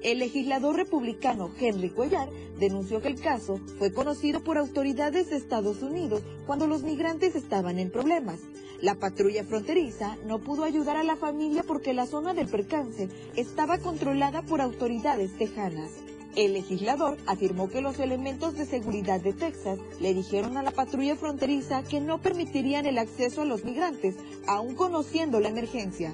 El 0.04 0.18
legislador 0.18 0.76
republicano 0.76 1.50
Henry 1.58 1.88
Cuellar 1.88 2.28
denunció 2.60 3.00
que 3.00 3.08
el 3.08 3.18
caso 3.18 3.58
fue 3.78 3.90
conocido 3.90 4.44
por 4.44 4.58
autoridades 4.58 5.30
de 5.30 5.36
Estados 5.36 5.80
Unidos 5.80 6.22
cuando 6.46 6.66
los 6.66 6.82
migrantes 6.82 7.34
estaban 7.34 7.78
en 7.78 7.90
problemas. 7.90 8.40
La 8.82 8.96
patrulla 8.96 9.44
fronteriza 9.44 10.18
no 10.26 10.40
pudo 10.40 10.64
ayudar 10.64 10.98
a 10.98 11.04
la 11.04 11.16
familia 11.16 11.62
porque 11.66 11.94
la 11.94 12.04
zona 12.04 12.34
del 12.34 12.48
percance 12.48 13.08
estaba 13.34 13.78
controlada 13.78 14.42
por 14.42 14.60
autoridades 14.60 15.38
tejanas. 15.38 15.90
El 16.36 16.52
legislador 16.52 17.16
afirmó 17.24 17.70
que 17.70 17.80
los 17.80 17.98
elementos 17.98 18.58
de 18.58 18.66
seguridad 18.66 19.22
de 19.22 19.32
Texas 19.32 19.78
le 20.00 20.12
dijeron 20.12 20.58
a 20.58 20.62
la 20.62 20.72
patrulla 20.72 21.16
fronteriza 21.16 21.82
que 21.82 22.00
no 22.00 22.20
permitirían 22.20 22.84
el 22.84 22.98
acceso 22.98 23.40
a 23.40 23.46
los 23.46 23.64
migrantes, 23.64 24.16
aún 24.46 24.74
conociendo 24.74 25.40
la 25.40 25.48
emergencia. 25.48 26.12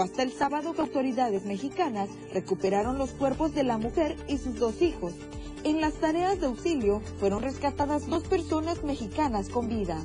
Hasta 0.00 0.22
el 0.22 0.32
sábado 0.32 0.74
que 0.74 0.82
autoridades 0.82 1.44
mexicanas 1.46 2.10
recuperaron 2.32 2.98
los 2.98 3.10
cuerpos 3.10 3.54
de 3.54 3.64
la 3.64 3.78
mujer 3.78 4.16
y 4.28 4.36
sus 4.36 4.56
dos 4.56 4.82
hijos. 4.82 5.14
En 5.64 5.80
las 5.80 5.94
tareas 5.94 6.38
de 6.38 6.46
auxilio 6.46 7.00
fueron 7.18 7.42
rescatadas 7.42 8.06
dos 8.06 8.24
personas 8.24 8.84
mexicanas 8.84 9.48
con 9.48 9.68
vida. 9.68 9.98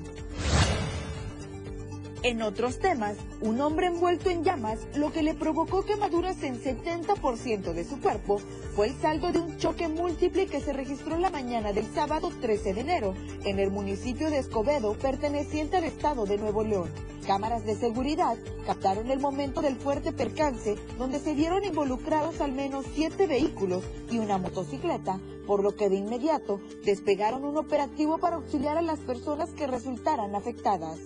En 2.23 2.41
otros 2.41 2.79
temas, 2.79 3.17
un 3.41 3.59
hombre 3.61 3.87
envuelto 3.87 4.29
en 4.29 4.43
llamas, 4.43 4.79
lo 4.95 5.11
que 5.11 5.23
le 5.23 5.33
provocó 5.33 5.83
quemaduras 5.83 6.41
en 6.43 6.61
70% 6.61 7.73
de 7.73 7.83
su 7.83 7.99
cuerpo, 7.99 8.39
fue 8.75 8.87
el 8.87 8.95
saldo 9.01 9.31
de 9.31 9.39
un 9.39 9.57
choque 9.57 9.87
múltiple 9.87 10.45
que 10.45 10.61
se 10.61 10.71
registró 10.71 11.17
la 11.17 11.31
mañana 11.31 11.73
del 11.73 11.91
sábado 11.93 12.31
13 12.39 12.75
de 12.75 12.81
enero 12.81 13.15
en 13.43 13.59
el 13.59 13.71
municipio 13.71 14.29
de 14.29 14.37
Escobedo, 14.37 14.93
perteneciente 14.93 15.77
al 15.77 15.83
estado 15.83 16.25
de 16.25 16.37
Nuevo 16.37 16.63
León. 16.63 17.10
Cámaras 17.25 17.65
de 17.65 17.75
seguridad 17.75 18.35
captaron 18.65 19.11
el 19.11 19.19
momento 19.19 19.61
del 19.61 19.75
fuerte 19.75 20.11
percance, 20.11 20.75
donde 20.97 21.19
se 21.19 21.35
vieron 21.35 21.63
involucrados 21.63 22.41
al 22.41 22.51
menos 22.51 22.85
siete 22.93 23.27
vehículos 23.27 23.83
y 24.09 24.17
una 24.17 24.37
motocicleta, 24.37 25.19
por 25.45 25.63
lo 25.63 25.75
que 25.75 25.89
de 25.89 25.97
inmediato 25.97 26.59
despegaron 26.83 27.45
un 27.45 27.57
operativo 27.57 28.17
para 28.17 28.37
auxiliar 28.37 28.77
a 28.77 28.81
las 28.81 28.99
personas 28.99 29.51
que 29.51 29.67
resultaran 29.67 30.35
afectadas. 30.35 30.99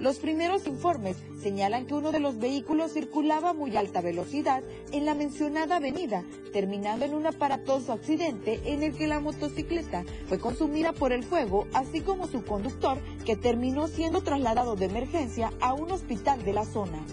Los 0.00 0.18
primeros 0.18 0.66
informes 0.66 1.18
señalan 1.42 1.86
que 1.86 1.92
uno 1.92 2.10
de 2.10 2.20
los 2.20 2.38
vehículos 2.38 2.94
circulaba 2.94 3.50
a 3.50 3.52
muy 3.52 3.76
alta 3.76 4.00
velocidad 4.00 4.62
en 4.92 5.04
la 5.04 5.14
mencionada 5.14 5.76
avenida, 5.76 6.24
terminando 6.54 7.04
en 7.04 7.12
un 7.12 7.26
aparatoso 7.26 7.92
accidente 7.92 8.60
en 8.64 8.82
el 8.82 8.96
que 8.96 9.06
la 9.06 9.20
motocicleta 9.20 10.06
fue 10.26 10.38
consumida 10.38 10.94
por 10.94 11.12
el 11.12 11.22
fuego, 11.22 11.66
así 11.74 12.00
como 12.00 12.28
su 12.28 12.42
conductor, 12.44 12.96
que 13.26 13.36
terminó 13.36 13.88
siendo 13.88 14.22
trasladado 14.22 14.74
de 14.74 14.86
emergencia 14.86 15.52
a 15.60 15.74
un 15.74 15.92
hospital 15.92 16.42
de 16.44 16.52
la 16.54 16.64
zona. 16.64 17.04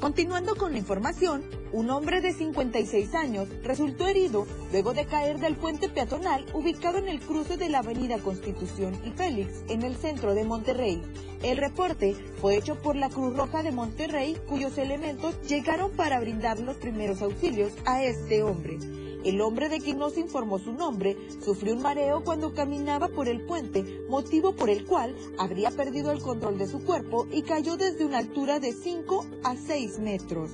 Continuando 0.00 0.54
con 0.56 0.72
la 0.72 0.78
información, 0.78 1.42
un 1.72 1.88
hombre 1.90 2.20
de 2.20 2.32
56 2.32 3.14
años 3.14 3.48
resultó 3.62 4.06
herido 4.06 4.46
luego 4.70 4.92
de 4.92 5.06
caer 5.06 5.38
del 5.38 5.56
puente 5.56 5.88
peatonal 5.88 6.44
ubicado 6.52 6.98
en 6.98 7.08
el 7.08 7.20
cruce 7.20 7.56
de 7.56 7.68
la 7.68 7.78
avenida 7.78 8.18
Constitución 8.18 8.98
y 9.04 9.10
Félix, 9.10 9.64
en 9.68 9.82
el 9.82 9.96
centro 9.96 10.34
de 10.34 10.44
Monterrey. 10.44 11.02
El 11.42 11.56
reporte 11.56 12.14
fue 12.40 12.56
hecho 12.56 12.76
por 12.76 12.96
la 12.96 13.08
Cruz 13.08 13.36
Roja 13.36 13.62
de 13.62 13.72
Monterrey, 13.72 14.36
cuyos 14.48 14.76
elementos 14.78 15.40
llegaron 15.48 15.90
para 15.92 16.20
brindar 16.20 16.58
los 16.58 16.76
primeros 16.76 17.22
auxilios 17.22 17.72
a 17.86 18.02
este 18.02 18.42
hombre. 18.42 18.78
El 19.24 19.40
hombre 19.40 19.70
de 19.70 19.80
quien 19.80 19.98
no 19.98 20.10
se 20.10 20.20
informó 20.20 20.58
su 20.58 20.72
nombre 20.72 21.16
sufrió 21.42 21.74
un 21.74 21.82
mareo 21.82 22.22
cuando 22.22 22.52
caminaba 22.52 23.08
por 23.08 23.26
el 23.26 23.40
puente, 23.40 24.04
motivo 24.08 24.54
por 24.54 24.68
el 24.68 24.84
cual 24.84 25.16
habría 25.38 25.70
perdido 25.70 26.12
el 26.12 26.20
control 26.20 26.58
de 26.58 26.66
su 26.66 26.84
cuerpo 26.84 27.26
y 27.32 27.42
cayó 27.42 27.78
desde 27.78 28.04
una 28.04 28.18
altura 28.18 28.60
de 28.60 28.72
5 28.72 29.24
a 29.42 29.56
6 29.56 29.98
metros. 29.98 30.50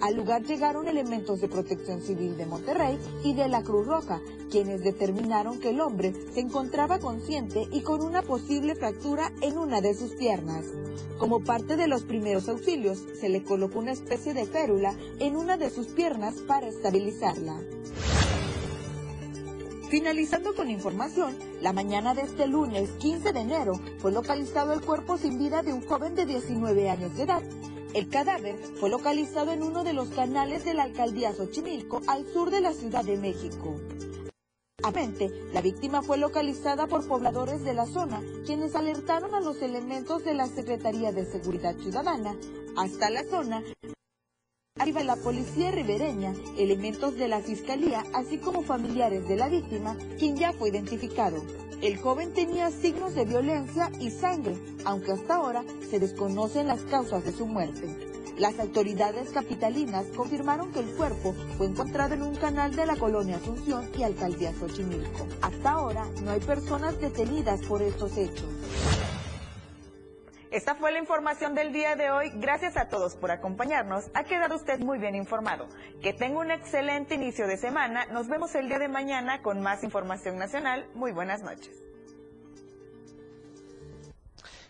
Al 0.00 0.16
lugar 0.16 0.42
llegaron 0.42 0.88
elementos 0.88 1.40
de 1.40 1.48
protección 1.48 2.02
civil 2.02 2.36
de 2.36 2.46
Monterrey 2.46 2.98
y 3.22 3.34
de 3.34 3.48
la 3.48 3.62
Cruz 3.62 3.86
Roja, 3.86 4.20
quienes 4.50 4.82
determinaron 4.82 5.60
que 5.60 5.70
el 5.70 5.80
hombre 5.80 6.12
se 6.32 6.40
encontraba 6.40 6.98
consciente 6.98 7.66
y 7.72 7.80
con 7.80 8.02
una 8.02 8.22
posible 8.22 8.74
fractura 8.74 9.32
en 9.40 9.58
una 9.58 9.80
de 9.80 9.94
sus 9.94 10.12
piernas. 10.12 10.64
Como 11.18 11.40
parte 11.40 11.76
de 11.76 11.86
los 11.86 12.02
primeros 12.02 12.48
auxilios, 12.48 13.02
se 13.18 13.28
le 13.28 13.42
colocó 13.42 13.78
una 13.78 13.92
especie 13.92 14.34
de 14.34 14.46
férula 14.46 14.94
en 15.20 15.36
una 15.36 15.56
de 15.56 15.70
sus 15.70 15.86
piernas 15.88 16.34
para 16.46 16.68
estabilizarla. 16.68 17.60
Finalizando 19.90 20.54
con 20.56 20.70
información, 20.70 21.36
la 21.62 21.72
mañana 21.72 22.14
de 22.14 22.22
este 22.22 22.48
lunes 22.48 22.90
15 22.98 23.32
de 23.32 23.40
enero 23.40 23.74
fue 23.98 24.10
localizado 24.10 24.72
el 24.72 24.80
cuerpo 24.80 25.16
sin 25.16 25.38
vida 25.38 25.62
de 25.62 25.72
un 25.72 25.86
joven 25.86 26.16
de 26.16 26.26
19 26.26 26.90
años 26.90 27.16
de 27.16 27.22
edad. 27.22 27.42
El 27.94 28.08
cadáver 28.08 28.56
fue 28.80 28.90
localizado 28.90 29.52
en 29.52 29.62
uno 29.62 29.84
de 29.84 29.92
los 29.92 30.08
canales 30.08 30.64
de 30.64 30.74
la 30.74 30.82
alcaldía 30.82 31.32
Xochimilco 31.32 32.02
al 32.08 32.26
sur 32.26 32.50
de 32.50 32.60
la 32.60 32.72
Ciudad 32.72 33.04
de 33.04 33.16
México. 33.16 33.80
Mente, 34.92 35.30
la 35.52 35.62
víctima 35.62 36.02
fue 36.02 36.18
localizada 36.18 36.88
por 36.88 37.06
pobladores 37.06 37.62
de 37.62 37.72
la 37.72 37.86
zona, 37.86 38.20
quienes 38.44 38.74
alertaron 38.74 39.32
a 39.34 39.40
los 39.40 39.62
elementos 39.62 40.24
de 40.24 40.34
la 40.34 40.46
Secretaría 40.46 41.12
de 41.12 41.24
Seguridad 41.24 41.76
Ciudadana 41.76 42.36
hasta 42.76 43.10
la 43.10 43.22
zona 43.24 43.62
Arriba 44.76 45.04
la 45.04 45.14
policía 45.14 45.70
ribereña, 45.70 46.34
elementos 46.58 47.14
de 47.14 47.28
la 47.28 47.38
fiscalía, 47.40 48.02
así 48.12 48.38
como 48.38 48.62
familiares 48.62 49.28
de 49.28 49.36
la 49.36 49.48
víctima, 49.48 49.96
quien 50.18 50.34
ya 50.34 50.52
fue 50.52 50.70
identificado. 50.70 51.44
El 51.80 51.96
joven 51.96 52.32
tenía 52.34 52.72
signos 52.72 53.14
de 53.14 53.24
violencia 53.24 53.92
y 54.00 54.10
sangre, 54.10 54.56
aunque 54.84 55.12
hasta 55.12 55.36
ahora 55.36 55.62
se 55.88 56.00
desconocen 56.00 56.66
las 56.66 56.80
causas 56.80 57.24
de 57.24 57.30
su 57.30 57.46
muerte. 57.46 57.86
Las 58.36 58.58
autoridades 58.58 59.30
capitalinas 59.30 60.06
confirmaron 60.16 60.72
que 60.72 60.80
el 60.80 60.92
cuerpo 60.96 61.36
fue 61.56 61.68
encontrado 61.68 62.14
en 62.14 62.22
un 62.22 62.34
canal 62.34 62.74
de 62.74 62.84
la 62.84 62.96
colonia 62.96 63.36
Asunción 63.36 63.88
y 63.96 64.02
alcaldía 64.02 64.52
Xochimilco. 64.54 65.28
Hasta 65.40 65.70
ahora 65.70 66.04
no 66.24 66.32
hay 66.32 66.40
personas 66.40 67.00
detenidas 67.00 67.60
por 67.60 67.80
estos 67.80 68.16
hechos. 68.16 68.48
Esta 70.54 70.76
fue 70.76 70.92
la 70.92 71.00
información 71.00 71.56
del 71.56 71.72
día 71.72 71.96
de 71.96 72.12
hoy. 72.12 72.30
Gracias 72.36 72.76
a 72.76 72.86
todos 72.86 73.16
por 73.16 73.32
acompañarnos. 73.32 74.04
Ha 74.14 74.22
quedado 74.22 74.54
usted 74.54 74.78
muy 74.78 75.00
bien 75.00 75.16
informado. 75.16 75.66
Que 76.00 76.12
tenga 76.12 76.38
un 76.38 76.52
excelente 76.52 77.16
inicio 77.16 77.48
de 77.48 77.56
semana. 77.56 78.06
Nos 78.06 78.28
vemos 78.28 78.54
el 78.54 78.68
día 78.68 78.78
de 78.78 78.86
mañana 78.86 79.42
con 79.42 79.60
más 79.60 79.82
información 79.82 80.38
nacional. 80.38 80.86
Muy 80.94 81.10
buenas 81.10 81.42
noches. 81.42 81.82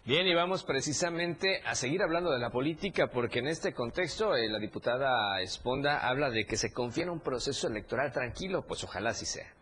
Bien, 0.07 0.27
y 0.27 0.35
vamos 0.35 0.65
precisamente 0.65 1.61
a 1.67 1.75
seguir 1.75 2.03
hablando 2.03 2.31
de 2.31 2.39
la 2.39 2.49
política, 2.49 3.09
porque 3.09 3.41
en 3.41 3.49
este 3.49 3.75
contexto 3.75 4.35
eh, 4.35 4.49
la 4.49 4.59
diputada 4.59 5.39
Esponda 5.43 6.09
habla 6.09 6.31
de 6.31 6.47
que 6.47 6.57
se 6.57 6.73
confía 6.73 7.05
en 7.05 7.11
un 7.11 7.21
proceso 7.21 7.69
electoral 7.69 8.11
tranquilo, 8.11 8.65
pues 8.67 8.83
ojalá 8.85 9.11
así 9.11 9.27
sea. 9.27 9.53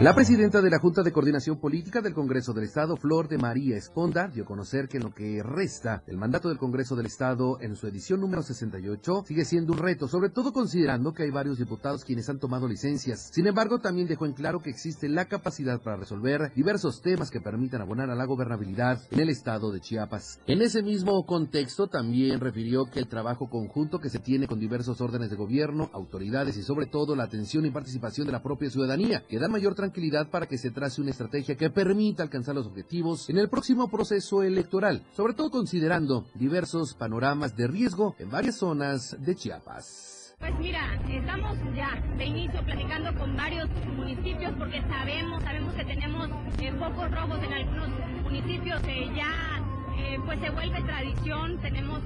La 0.00 0.14
presidenta 0.14 0.62
de 0.62 0.70
la 0.70 0.78
Junta 0.78 1.02
de 1.02 1.12
Coordinación 1.12 1.58
Política 1.60 2.00
del 2.00 2.14
Congreso 2.14 2.54
del 2.54 2.64
Estado, 2.64 2.96
Flor 2.96 3.28
de 3.28 3.36
María 3.36 3.76
Esponda, 3.76 4.28
dio 4.28 4.44
a 4.44 4.46
conocer 4.46 4.88
que 4.88 4.96
en 4.96 5.02
lo 5.02 5.12
que 5.12 5.42
resta 5.42 6.02
del 6.06 6.16
mandato 6.16 6.48
del 6.48 6.56
Congreso 6.56 6.96
del 6.96 7.04
Estado 7.04 7.60
en 7.60 7.76
su 7.76 7.86
edición 7.86 8.18
número 8.18 8.42
68 8.42 9.24
sigue 9.26 9.44
siendo 9.44 9.74
un 9.74 9.78
reto, 9.78 10.08
sobre 10.08 10.30
todo 10.30 10.54
considerando 10.54 11.12
que 11.12 11.24
hay 11.24 11.30
varios 11.30 11.58
diputados 11.58 12.06
quienes 12.06 12.30
han 12.30 12.38
tomado 12.38 12.66
licencias. 12.66 13.28
Sin 13.30 13.46
embargo, 13.46 13.80
también 13.80 14.08
dejó 14.08 14.24
en 14.24 14.32
claro 14.32 14.60
que 14.60 14.70
existe 14.70 15.06
la 15.06 15.26
capacidad 15.26 15.82
para 15.82 15.98
resolver 15.98 16.50
diversos 16.54 17.02
temas 17.02 17.30
que 17.30 17.42
permitan 17.42 17.82
abonar 17.82 18.08
a 18.08 18.14
la 18.14 18.24
gobernabilidad 18.24 19.02
en 19.10 19.20
el 19.20 19.28
Estado 19.28 19.70
de 19.70 19.80
Chiapas. 19.80 20.40
En 20.46 20.62
ese 20.62 20.82
mismo 20.82 21.26
contexto, 21.26 21.88
también 21.88 22.40
refirió 22.40 22.86
que 22.86 23.00
el 23.00 23.06
trabajo 23.06 23.50
conjunto 23.50 23.98
que 23.98 24.08
se 24.08 24.18
tiene 24.18 24.46
con 24.46 24.60
diversos 24.60 24.98
órdenes 25.02 25.28
de 25.28 25.36
gobierno, 25.36 25.90
autoridades 25.92 26.56
y 26.56 26.62
sobre 26.62 26.86
todo 26.86 27.14
la 27.14 27.24
atención 27.24 27.66
y 27.66 27.70
participación 27.70 28.26
de 28.26 28.32
la 28.32 28.42
propia 28.42 28.70
ciudadanía, 28.70 29.24
que 29.28 29.38
da 29.38 29.48
mayor 29.48 29.74
tranquilidad 29.74 29.89
tranquilidad 29.90 30.30
para 30.30 30.46
que 30.46 30.56
se 30.56 30.70
trace 30.70 31.00
una 31.00 31.10
estrategia 31.10 31.56
que 31.56 31.68
permita 31.68 32.22
alcanzar 32.22 32.54
los 32.54 32.68
objetivos 32.68 33.28
en 33.28 33.38
el 33.38 33.48
próximo 33.48 33.90
proceso 33.90 34.44
electoral, 34.44 35.02
sobre 35.16 35.34
todo 35.34 35.50
considerando 35.50 36.26
diversos 36.34 36.94
panoramas 36.94 37.56
de 37.56 37.66
riesgo 37.66 38.14
en 38.20 38.30
varias 38.30 38.58
zonas 38.58 39.16
de 39.18 39.34
Chiapas. 39.34 40.36
Pues 40.38 40.52
mira, 40.60 40.94
estamos 41.10 41.58
ya 41.74 42.00
de 42.16 42.24
inicio 42.24 42.64
platicando 42.64 43.12
con 43.18 43.36
varios 43.36 43.68
municipios 43.96 44.52
porque 44.56 44.80
sabemos, 44.82 45.42
sabemos 45.42 45.74
que 45.74 45.84
tenemos 45.84 46.28
eh, 46.60 46.72
pocos 46.78 47.10
robos 47.10 47.42
en 47.42 47.52
algunos 47.52 47.88
municipios, 48.22 48.80
eh, 48.86 49.10
ya 49.16 49.60
eh, 49.98 50.18
pues 50.24 50.38
se 50.40 50.50
vuelve 50.50 50.80
tradición, 50.82 51.60
tenemos 51.60 52.00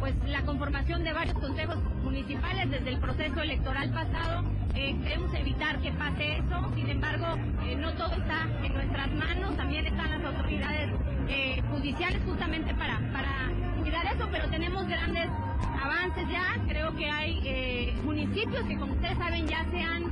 pues 0.00 0.14
la 0.26 0.42
conformación 0.42 1.04
de 1.04 1.12
varios 1.12 1.38
consejos 1.38 1.76
municipales 2.02 2.70
desde 2.70 2.88
el 2.90 2.98
proceso 2.98 3.40
electoral 3.40 3.90
pasado. 3.90 4.44
Eh, 4.74 4.96
queremos 5.02 5.32
evitar 5.34 5.78
que 5.80 5.92
pase 5.92 6.38
eso, 6.38 6.72
sin 6.74 6.88
embargo, 6.88 7.26
eh, 7.64 7.76
no 7.76 7.92
todo 7.92 8.14
está 8.14 8.48
en 8.62 8.72
nuestras 8.72 9.12
manos, 9.12 9.56
también 9.56 9.86
están 9.86 10.10
las 10.10 10.24
autoridades 10.24 10.90
eh, 11.28 11.62
judiciales 11.70 12.22
justamente 12.26 12.74
para, 12.74 12.98
para 13.12 13.50
cuidar 13.80 14.06
eso, 14.06 14.28
pero 14.30 14.48
tenemos 14.48 14.86
grandes 14.88 15.28
avances 15.82 16.26
ya, 16.30 16.58
creo 16.66 16.94
que 16.96 17.10
hay 17.10 17.94
municipios 18.04 18.64
que 18.64 18.78
como 18.78 18.94
ustedes 18.94 19.18
saben 19.18 19.46
ya 19.46 19.64
se 19.70 19.80
han 19.82 20.04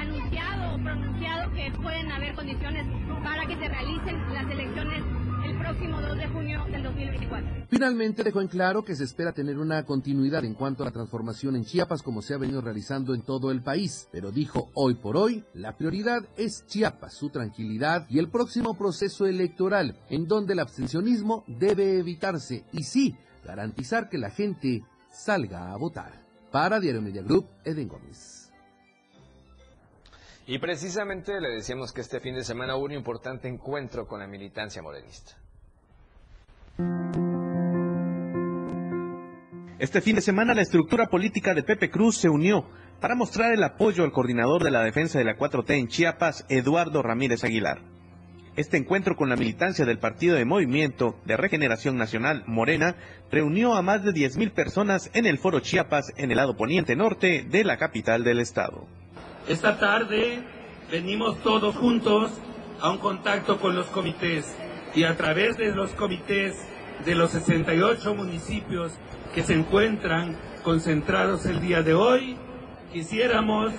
anunciado 0.00 0.74
o 0.74 0.78
pronunciado 0.78 1.52
que 1.52 1.70
pueden 1.72 2.10
haber 2.12 2.34
condiciones 2.34 2.86
para 3.22 3.46
que 3.46 3.56
se 3.56 3.68
realicen 3.68 4.32
las 4.32 4.50
elecciones 4.50 5.02
el 5.46 5.58
próximo 5.58 6.00
2 6.00 6.18
de 6.18 6.28
junio 6.28 6.64
del 6.70 6.82
2024. 6.82 7.66
Finalmente 7.68 8.24
dejó 8.24 8.40
en 8.40 8.48
claro 8.48 8.84
que 8.84 8.96
se 8.96 9.04
espera 9.04 9.32
tener 9.32 9.58
una 9.58 9.84
continuidad 9.84 10.44
en 10.44 10.54
cuanto 10.54 10.82
a 10.82 10.86
la 10.86 10.92
transformación 10.92 11.56
en 11.56 11.64
Chiapas 11.64 12.02
como 12.02 12.22
se 12.22 12.34
ha 12.34 12.38
venido 12.38 12.60
realizando 12.60 13.14
en 13.14 13.22
todo 13.22 13.50
el 13.50 13.62
país, 13.62 14.08
pero 14.10 14.32
dijo 14.32 14.70
hoy 14.74 14.94
por 14.94 15.16
hoy 15.16 15.44
la 15.54 15.76
prioridad 15.76 16.26
es 16.36 16.66
Chiapas, 16.66 17.14
su 17.14 17.30
tranquilidad 17.30 18.06
y 18.08 18.18
el 18.18 18.28
próximo 18.28 18.76
proceso 18.76 19.26
electoral 19.26 19.96
en 20.10 20.26
donde 20.26 20.54
el 20.54 20.60
abstencionismo 20.60 21.44
debe 21.46 21.98
evitarse 21.98 22.64
y 22.72 22.82
sí 22.82 23.16
garantizar 23.44 24.08
que 24.08 24.18
la 24.18 24.30
gente 24.30 24.82
salga 25.10 25.72
a 25.72 25.76
votar. 25.76 26.24
Para 26.50 26.80
Diario 26.80 27.02
Media 27.02 27.22
Group, 27.22 27.46
Eden 27.64 27.88
Gómez. 27.88 28.35
Y 30.48 30.58
precisamente 30.58 31.40
le 31.40 31.56
decíamos 31.56 31.92
que 31.92 32.02
este 32.02 32.20
fin 32.20 32.36
de 32.36 32.44
semana 32.44 32.76
hubo 32.76 32.84
un 32.84 32.92
importante 32.92 33.48
encuentro 33.48 34.06
con 34.06 34.20
la 34.20 34.28
militancia 34.28 34.80
morenista. 34.80 35.32
Este 39.80 40.00
fin 40.00 40.14
de 40.14 40.22
semana 40.22 40.54
la 40.54 40.62
estructura 40.62 41.08
política 41.08 41.52
de 41.52 41.64
Pepe 41.64 41.90
Cruz 41.90 42.18
se 42.18 42.28
unió 42.28 42.64
para 43.00 43.16
mostrar 43.16 43.52
el 43.52 43.62
apoyo 43.64 44.04
al 44.04 44.12
coordinador 44.12 44.62
de 44.62 44.70
la 44.70 44.82
defensa 44.82 45.18
de 45.18 45.24
la 45.24 45.36
4T 45.36 45.70
en 45.78 45.88
Chiapas, 45.88 46.46
Eduardo 46.48 47.02
Ramírez 47.02 47.42
Aguilar. 47.42 47.82
Este 48.54 48.76
encuentro 48.76 49.16
con 49.16 49.28
la 49.28 49.36
militancia 49.36 49.84
del 49.84 49.98
Partido 49.98 50.36
de 50.36 50.44
Movimiento 50.44 51.20
de 51.26 51.36
Regeneración 51.36 51.98
Nacional, 51.98 52.44
Morena, 52.46 52.96
reunió 53.30 53.74
a 53.74 53.82
más 53.82 54.04
de 54.04 54.12
10.000 54.12 54.52
personas 54.52 55.10
en 55.12 55.26
el 55.26 55.38
Foro 55.38 55.60
Chiapas 55.60 56.12
en 56.16 56.30
el 56.30 56.36
lado 56.38 56.56
poniente 56.56 56.94
norte 56.94 57.44
de 57.50 57.64
la 57.64 57.76
capital 57.76 58.22
del 58.22 58.38
estado. 58.38 58.86
Esta 59.48 59.78
tarde 59.78 60.42
venimos 60.90 61.38
todos 61.38 61.76
juntos 61.76 62.32
a 62.80 62.90
un 62.90 62.98
contacto 62.98 63.60
con 63.60 63.76
los 63.76 63.86
comités 63.86 64.56
y 64.92 65.04
a 65.04 65.16
través 65.16 65.56
de 65.56 65.72
los 65.72 65.92
comités 65.92 66.56
de 67.04 67.14
los 67.14 67.30
68 67.30 68.12
municipios 68.16 68.92
que 69.32 69.44
se 69.44 69.54
encuentran 69.54 70.36
concentrados 70.64 71.46
el 71.46 71.60
día 71.60 71.82
de 71.82 71.94
hoy, 71.94 72.36
quisiéramos 72.92 73.72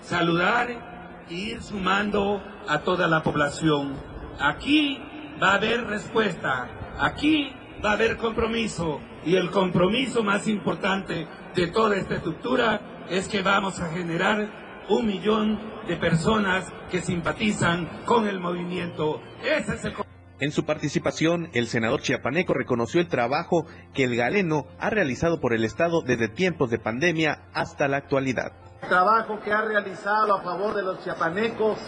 saludar 0.00 1.24
e 1.30 1.34
ir 1.34 1.62
sumando 1.62 2.42
a 2.66 2.80
toda 2.80 3.06
la 3.06 3.22
población. 3.22 3.94
Aquí 4.40 4.98
va 5.40 5.52
a 5.52 5.54
haber 5.54 5.86
respuesta, 5.86 6.68
aquí 6.98 7.52
va 7.84 7.90
a 7.90 7.94
haber 7.94 8.16
compromiso 8.16 8.98
y 9.24 9.36
el 9.36 9.50
compromiso 9.52 10.24
más 10.24 10.48
importante 10.48 11.28
de 11.54 11.68
toda 11.68 11.94
esta 11.94 12.16
estructura 12.16 12.80
es 13.08 13.28
que 13.28 13.42
vamos 13.42 13.78
a 13.78 13.88
generar 13.90 14.61
un 14.88 15.06
millón 15.06 15.58
de 15.86 15.96
personas 15.96 16.72
que 16.90 17.00
simpatizan 17.00 17.88
con 18.04 18.26
el 18.28 18.40
movimiento. 18.40 19.20
Ese 19.42 19.74
es 19.74 19.84
el 19.84 19.94
en 20.42 20.50
su 20.50 20.64
participación, 20.64 21.50
el 21.52 21.68
senador 21.68 22.00
chiapaneco 22.00 22.52
reconoció 22.52 23.00
el 23.00 23.06
trabajo 23.06 23.64
que 23.94 24.02
el 24.02 24.16
galeno 24.16 24.66
ha 24.80 24.90
realizado 24.90 25.40
por 25.40 25.52
el 25.52 25.64
Estado 25.64 26.02
desde 26.02 26.26
tiempos 26.26 26.68
de 26.68 26.80
pandemia 26.80 27.44
hasta 27.54 27.86
la 27.86 27.98
actualidad. 27.98 28.50
El 28.82 28.88
trabajo 28.88 29.38
que 29.38 29.52
ha 29.52 29.60
realizado 29.60 30.34
a 30.34 30.42
favor 30.42 30.74
de 30.74 30.82
los 30.82 30.98
chiapanecos 31.04 31.78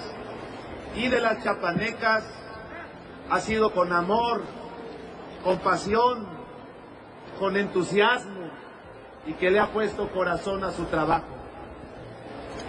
y 0.94 1.08
de 1.08 1.20
las 1.20 1.42
chiapanecas 1.42 2.24
ha 3.28 3.40
sido 3.40 3.72
con 3.72 3.92
amor, 3.92 4.44
con 5.42 5.58
pasión, 5.58 6.24
con 7.40 7.56
entusiasmo 7.56 8.50
y 9.26 9.32
que 9.32 9.50
le 9.50 9.58
ha 9.58 9.72
puesto 9.72 10.12
corazón 10.12 10.62
a 10.62 10.70
su 10.70 10.84
trabajo. 10.84 11.43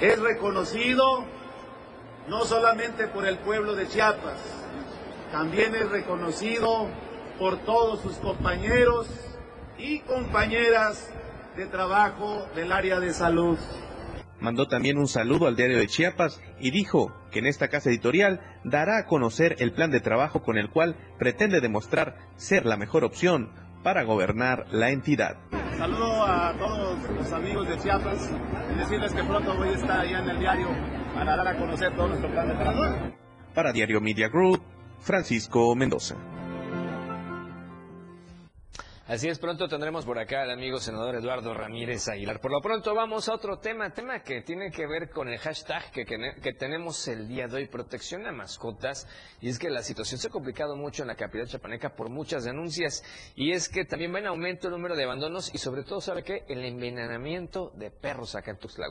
Es 0.02 0.20
reconocido 0.20 1.24
no 2.28 2.44
solamente 2.44 3.08
por 3.08 3.26
el 3.26 3.38
pueblo 3.38 3.76
de 3.76 3.88
Chiapas, 3.88 4.40
también 5.32 5.74
es 5.76 5.90
reconocido 5.90 6.88
por 7.40 7.58
todos 7.60 8.02
sus 8.02 8.16
compañeros 8.18 9.08
y 9.78 10.00
compañeras 10.00 11.10
de 11.56 11.66
trabajo 11.68 12.46
del 12.56 12.72
área 12.72 13.00
de 13.00 13.14
salud. 13.14 13.58
Mandó 14.40 14.68
también 14.68 14.98
un 14.98 15.08
saludo 15.08 15.48
al 15.48 15.56
diario 15.56 15.78
de 15.78 15.88
Chiapas 15.88 16.42
y 16.60 16.72
dijo 16.72 17.16
que 17.32 17.40
en 17.40 17.48
esta 17.48 17.70
casa 17.70 17.90
editorial 17.90 18.42
dará 18.66 18.98
a 18.98 19.06
conocer 19.06 19.56
el 19.60 19.72
plan 19.72 19.92
de 19.92 20.02
trabajo 20.02 20.44
con 20.44 20.58
el 20.58 20.70
cual 20.70 20.98
pretende 21.18 21.62
demostrar 21.62 22.18
ser 22.36 22.66
la 22.66 22.76
mejor 22.76 23.06
opción 23.06 23.52
para 23.82 24.04
gobernar 24.04 24.66
la 24.72 24.90
entidad. 24.90 25.38
Saludo 25.78 26.24
a 26.24 26.54
todos 26.58 26.98
los 27.10 27.32
amigos 27.34 27.68
de 27.68 27.78
Chiapas 27.78 28.32
y 28.74 28.80
decirles 28.80 29.14
que 29.14 29.24
pronto 29.24 29.56
voy 29.58 29.70
a 29.70 29.74
estar 29.74 30.00
allá 30.00 30.20
en 30.20 30.30
el 30.30 30.40
diario 30.40 30.68
para 31.14 31.36
dar 31.36 31.48
a 31.48 31.58
conocer 31.58 31.94
todo 31.96 32.08
nuestro 32.08 32.32
plan 32.32 32.48
de 32.48 32.56
trabajo. 32.56 32.96
Para 33.54 33.74
Diario 33.74 34.00
Media 34.00 34.30
Group, 34.30 34.62
Francisco 35.00 35.76
Mendoza. 35.76 36.16
Así 39.08 39.28
es, 39.28 39.38
pronto 39.38 39.68
tendremos 39.68 40.04
por 40.04 40.18
acá 40.18 40.42
al 40.42 40.50
amigo 40.50 40.80
senador 40.80 41.14
Eduardo 41.14 41.54
Ramírez 41.54 42.08
Aguilar. 42.08 42.42
Por 42.42 42.52
lo 42.52 42.60
pronto 42.60 42.96
vamos 42.96 43.30
a 43.30 43.36
otro 43.36 43.60
tema, 43.60 43.92
tema 43.92 44.24
que 44.24 44.42
tiene 44.42 44.72
que 44.72 44.88
ver 44.88 45.12
con 45.12 45.28
el 45.28 45.38
hashtag 45.38 45.92
que, 45.92 46.06
que, 46.06 46.54
tenemos 46.54 47.08
el 47.08 47.28
día 47.28 47.48
de 47.48 47.58
hoy, 47.58 47.68
protección 47.68 48.26
a 48.26 48.32
mascotas. 48.32 49.08
Y 49.42 49.50
es 49.50 49.60
que 49.60 49.70
la 49.70 49.84
situación 49.84 50.20
se 50.20 50.28
ha 50.30 50.32
complicado 50.32 50.76
mucho 50.76 51.04
en 51.04 51.10
la 51.10 51.16
capital 51.16 51.48
chapaneca 51.48 51.96
por 51.96 52.10
muchas 52.10 52.46
denuncias. 52.46 53.04
Y 53.36 53.52
es 53.52 53.70
que 53.70 53.86
también 53.86 54.12
va 54.12 54.18
en 54.18 54.26
aumento 54.26 54.70
el 54.70 54.74
número 54.74 54.96
de 54.96 55.04
abandonos 55.04 55.54
y 55.54 55.60
sobre 55.60 55.84
todo, 55.84 56.02
¿sabe 56.02 56.24
qué? 56.24 56.44
El 56.48 56.66
envenenamiento 56.66 57.74
de 57.76 57.92
perros 57.92 58.34
acá 58.34 58.50
en 58.50 58.58
Tuxtla. 58.58 58.88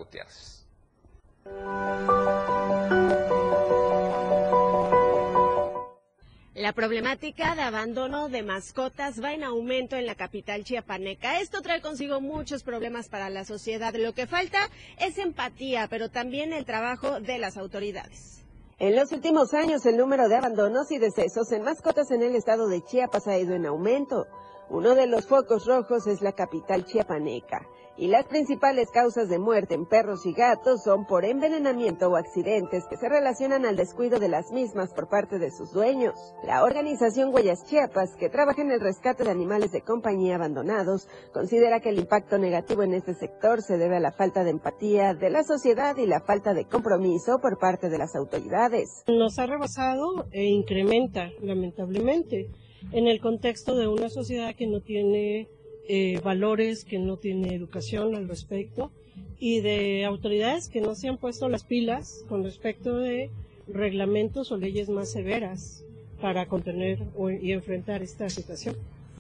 Problemática 6.75 7.55
de 7.55 7.63
abandono 7.63 8.29
de 8.29 8.43
mascotas 8.43 9.23
va 9.23 9.33
en 9.33 9.45
aumento 9.45 9.97
en 9.97 10.07
la 10.07 10.15
capital 10.15 10.65
chiapaneca. 10.65 11.41
Esto 11.41 11.63
trae 11.63 11.81
consigo 11.81 12.21
muchos 12.21 12.63
problemas 12.63 13.09
para 13.09 13.31
la 13.31 13.45
sociedad. 13.45 13.95
Lo 13.95 14.13
que 14.13 14.27
falta 14.27 14.59
es 14.99 15.19
empatía, 15.19 15.87
pero 15.89 16.09
también 16.09 16.53
el 16.53 16.65
trabajo 16.65 17.21
de 17.21 17.39
las 17.39 17.57
autoridades. 17.57 18.45
En 18.81 18.97
los 18.97 19.13
últimos 19.13 19.55
años, 19.55 19.87
el 19.87 19.97
número 19.97 20.29
de 20.29 20.37
abandonos 20.37 20.91
y 20.91 20.99
decesos 20.99 21.53
en 21.53 21.63
mascotas 21.63 22.11
en 22.11 22.23
el 22.23 22.35
estado 22.35 22.69
de 22.69 22.83
Chiapas 22.83 23.29
ha 23.29 23.39
ido 23.39 23.55
en 23.55 23.67
aumento. 23.67 24.27
Uno 24.71 24.95
de 24.95 25.07
los 25.07 25.27
focos 25.27 25.67
rojos 25.67 26.07
es 26.07 26.23
la 26.23 26.33
capital 26.33 26.85
chiapaneca 26.85 27.67
y 27.97 28.09
las 28.09 28.27
principales 28.27 28.91
causas 28.91 29.29
de 29.29 29.39
muerte 29.39 29.75
en 29.75 29.87
perros 29.87 30.27
y 30.27 30.33
gatos 30.33 30.83
son 30.83 31.07
por 31.07 31.25
envenenamiento 31.25 32.09
o 32.09 32.17
accidentes 32.17 32.85
que 32.89 32.97
se 32.97 33.09
relacionan 33.09 33.65
al 33.65 33.77
descuido 33.77 34.19
de 34.19 34.29
las 34.29 34.51
mismas 34.51 34.93
por 34.93 35.09
parte 35.09 35.39
de 35.39 35.51
sus 35.51 35.73
dueños. 35.73 36.15
La 36.45 36.65
organización 36.65 37.33
Huellas 37.33 37.65
Chiapas, 37.67 38.17
que 38.17 38.29
trabaja 38.29 38.63
en 38.63 38.73
el 38.73 38.81
rescate 38.81 39.23
de 39.23 39.31
animales 39.31 39.71
de 39.71 39.83
compañía 39.83 40.35
abandonados, 40.35 41.09
considera 41.33 41.81
que 41.81 41.91
el 41.91 41.99
impacto 41.99 42.39
negativo 42.39 42.83
en 42.83 42.95
este 42.95 43.15
sector 43.15 43.63
se 43.63 43.79
debe 43.79 43.97
a 43.97 44.01
la 44.01 44.13
falta 44.13 44.43
de 44.43 44.51
empatía 44.51 45.15
de 45.15 45.31
la 45.31 45.45
sociedad 45.45 45.97
y 45.97 46.07
la 46.07 46.21
falta 46.21 46.53
de 46.53 46.67
compromiso 46.67 47.39
por 47.39 47.59
parte 47.59 47.89
de 47.89 47.99
las 47.99 48.17
autoridades. 48.17 49.05
Nos 49.07 49.39
ha 49.39 49.47
rebasado 49.47 50.27
e 50.33 50.45
incrementa, 50.45 51.29
lamentablemente, 51.41 52.51
en 52.93 53.07
el 53.07 53.21
contexto 53.21 53.77
de 53.77 53.89
una 53.89 54.09
sociedad 54.09 54.55
que 54.55 54.67
no 54.67 54.81
tiene 54.81 55.49
eh, 55.89 56.21
valores, 56.25 56.85
que 56.85 56.99
no 56.99 57.17
tiene 57.17 57.55
educación 57.55 58.15
al 58.15 58.29
respecto 58.29 58.91
y 59.39 59.61
de 59.61 60.05
autoridades 60.05 60.69
que 60.69 60.81
no 60.81 60.95
se 60.95 61.09
han 61.09 61.19
puesto 61.19 61.49
las 61.49 61.65
pilas 61.65 62.25
con 62.29 62.43
respecto 62.45 62.97
de 62.97 63.31
reglamentos 63.67 64.53
o 64.53 64.57
leyes 64.57 64.89
más 64.89 65.11
severas 65.11 65.85
para 66.21 66.47
contener 66.47 67.01
y 67.41 67.53
enfrentar 67.53 68.03
esta 68.03 68.29
situación. 68.31 68.77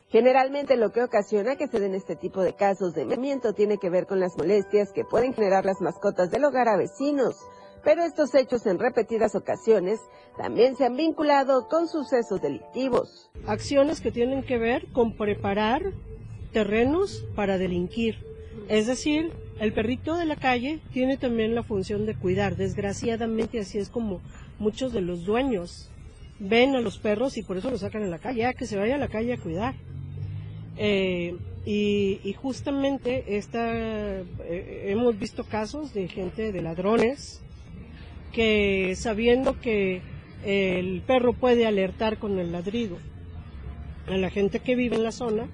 Generalmente 0.09 0.77
lo 0.77 0.93
que 0.93 1.03
ocasiona 1.03 1.57
que 1.57 1.67
se 1.67 1.81
den 1.81 1.95
este 1.95 2.15
tipo 2.15 2.43
de 2.43 2.55
casos 2.55 2.95
de 2.95 3.03
envenenamiento 3.03 3.53
tiene 3.53 3.79
que 3.79 3.91
ver 3.91 4.07
con 4.07 4.21
las 4.21 4.37
molestias 4.39 4.93
que 4.93 5.05
pueden 5.05 5.35
generar 5.35 5.65
las 5.65 5.81
mascotas 5.81 6.31
del 6.31 6.45
hogar 6.45 6.69
a 6.69 6.77
vecinos, 6.77 7.37
pero 7.85 8.05
estos 8.05 8.35
hechos 8.35 8.67
en 8.67 8.79
repetidas 8.79 9.35
ocasiones 9.35 10.01
también 10.37 10.77
se 10.77 10.87
han 10.87 10.97
vinculado 10.97 11.69
con 11.69 11.87
sucesos 11.87 12.41
delictivos. 12.41 13.31
Acciones 13.47 14.01
que 14.01 14.11
tienen 14.11 14.43
que 14.43 14.59
ver 14.59 14.87
con 14.93 15.17
preparar 15.17 15.83
terrenos 16.53 17.25
para 17.37 17.59
delinquir. 17.59 18.17
Es 18.69 18.87
decir, 18.87 19.33
el 19.61 19.73
perrito 19.73 20.17
de 20.17 20.25
la 20.25 20.37
calle 20.37 20.81
tiene 20.93 21.17
también 21.17 21.55
la 21.55 21.63
función 21.63 22.07
de 22.07 22.15
cuidar. 22.15 22.57
Desgraciadamente 22.57 23.61
así 23.61 23.79
es 23.79 23.91
como 23.91 24.21
muchos 24.59 24.93
de 24.93 25.03
los 25.03 25.25
dueños 25.25 25.91
ven 26.39 26.75
a 26.75 26.81
los 26.81 26.99
perros 26.99 27.37
y 27.37 27.43
por 27.43 27.59
eso 27.59 27.71
los 27.71 27.81
sacan 27.81 28.03
a 28.03 28.07
la 28.07 28.19
calle, 28.19 28.47
a 28.47 28.55
que 28.55 28.67
se 28.67 28.77
vaya 28.77 28.97
a 28.97 28.99
la 28.99 29.09
calle 29.09 29.35
a 29.35 29.39
cuidar. 29.39 29.75
Eh, 30.77 31.37
y, 31.67 32.35
justamente 32.41 33.37
esta, 33.37 33.73
eh, 33.73 34.87
hemos 34.89 35.19
visto 35.19 35.45
casos 35.45 35.95
de 35.95 36.09
gente, 36.09 36.53
de 36.53 36.61
ladrones, 36.61 37.44
que 38.35 38.95
sabiendo 38.97 39.61
que 39.61 40.03
el 40.45 41.03
perro 41.07 41.33
puede 41.33 41.67
alertar 41.67 42.19
con 42.19 42.39
el 42.39 42.53
ladrido 42.53 42.99
a 44.07 44.17
la 44.17 44.29
gente 44.29 44.61
que 44.61 44.75
vive 44.75 44.97
en 44.97 45.05
la 45.05 45.13
zona, 45.13 45.47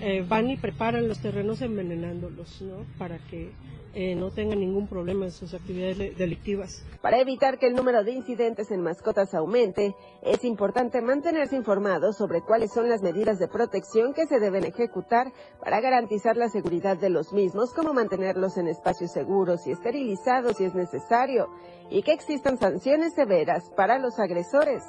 eh, 0.00 0.24
van 0.28 0.50
y 0.50 0.56
preparan 0.56 1.08
los 1.08 1.20
terrenos 1.20 1.62
envenenándolos, 1.62 2.62
¿no? 2.62 2.84
Para 2.98 3.18
que 3.18 3.52
eh, 3.96 4.16
no 4.16 4.32
tengan 4.32 4.58
ningún 4.58 4.88
problema 4.88 5.26
en 5.26 5.30
sus 5.30 5.54
actividades 5.54 6.18
delictivas. 6.18 6.84
Para 7.00 7.20
evitar 7.20 7.58
que 7.58 7.68
el 7.68 7.76
número 7.76 8.02
de 8.02 8.10
incidentes 8.10 8.72
en 8.72 8.80
mascotas 8.80 9.34
aumente, 9.34 9.94
es 10.22 10.44
importante 10.44 11.00
mantenerse 11.00 11.54
informados 11.54 12.16
sobre 12.16 12.40
cuáles 12.40 12.72
son 12.72 12.88
las 12.88 13.02
medidas 13.02 13.38
de 13.38 13.46
protección 13.46 14.12
que 14.12 14.26
se 14.26 14.40
deben 14.40 14.64
ejecutar 14.64 15.32
para 15.60 15.80
garantizar 15.80 16.36
la 16.36 16.48
seguridad 16.48 16.96
de 16.96 17.10
los 17.10 17.32
mismos, 17.32 17.72
como 17.72 17.94
mantenerlos 17.94 18.56
en 18.56 18.66
espacios 18.66 19.12
seguros 19.12 19.64
y 19.68 19.70
esterilizados 19.70 20.56
si 20.56 20.64
es 20.64 20.74
necesario, 20.74 21.48
y 21.88 22.02
que 22.02 22.14
existan 22.14 22.58
sanciones 22.58 23.14
severas 23.14 23.70
para 23.76 24.00
los 24.00 24.18
agresores, 24.18 24.82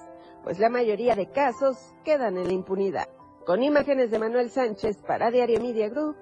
pues 0.43 0.57
la 0.57 0.69
mayoría 0.69 1.15
de 1.15 1.29
casos 1.29 1.77
quedan 2.03 2.37
en 2.37 2.47
la 2.47 2.53
impunidad. 2.53 3.14
Con 3.45 3.61
imágenes 3.61 4.09
de 4.09 4.17
Manuel 4.17 4.49
Sánchez 4.49 4.97
para 5.05 5.29
Diario 5.29 5.61
Media 5.61 5.87
Group, 5.87 6.17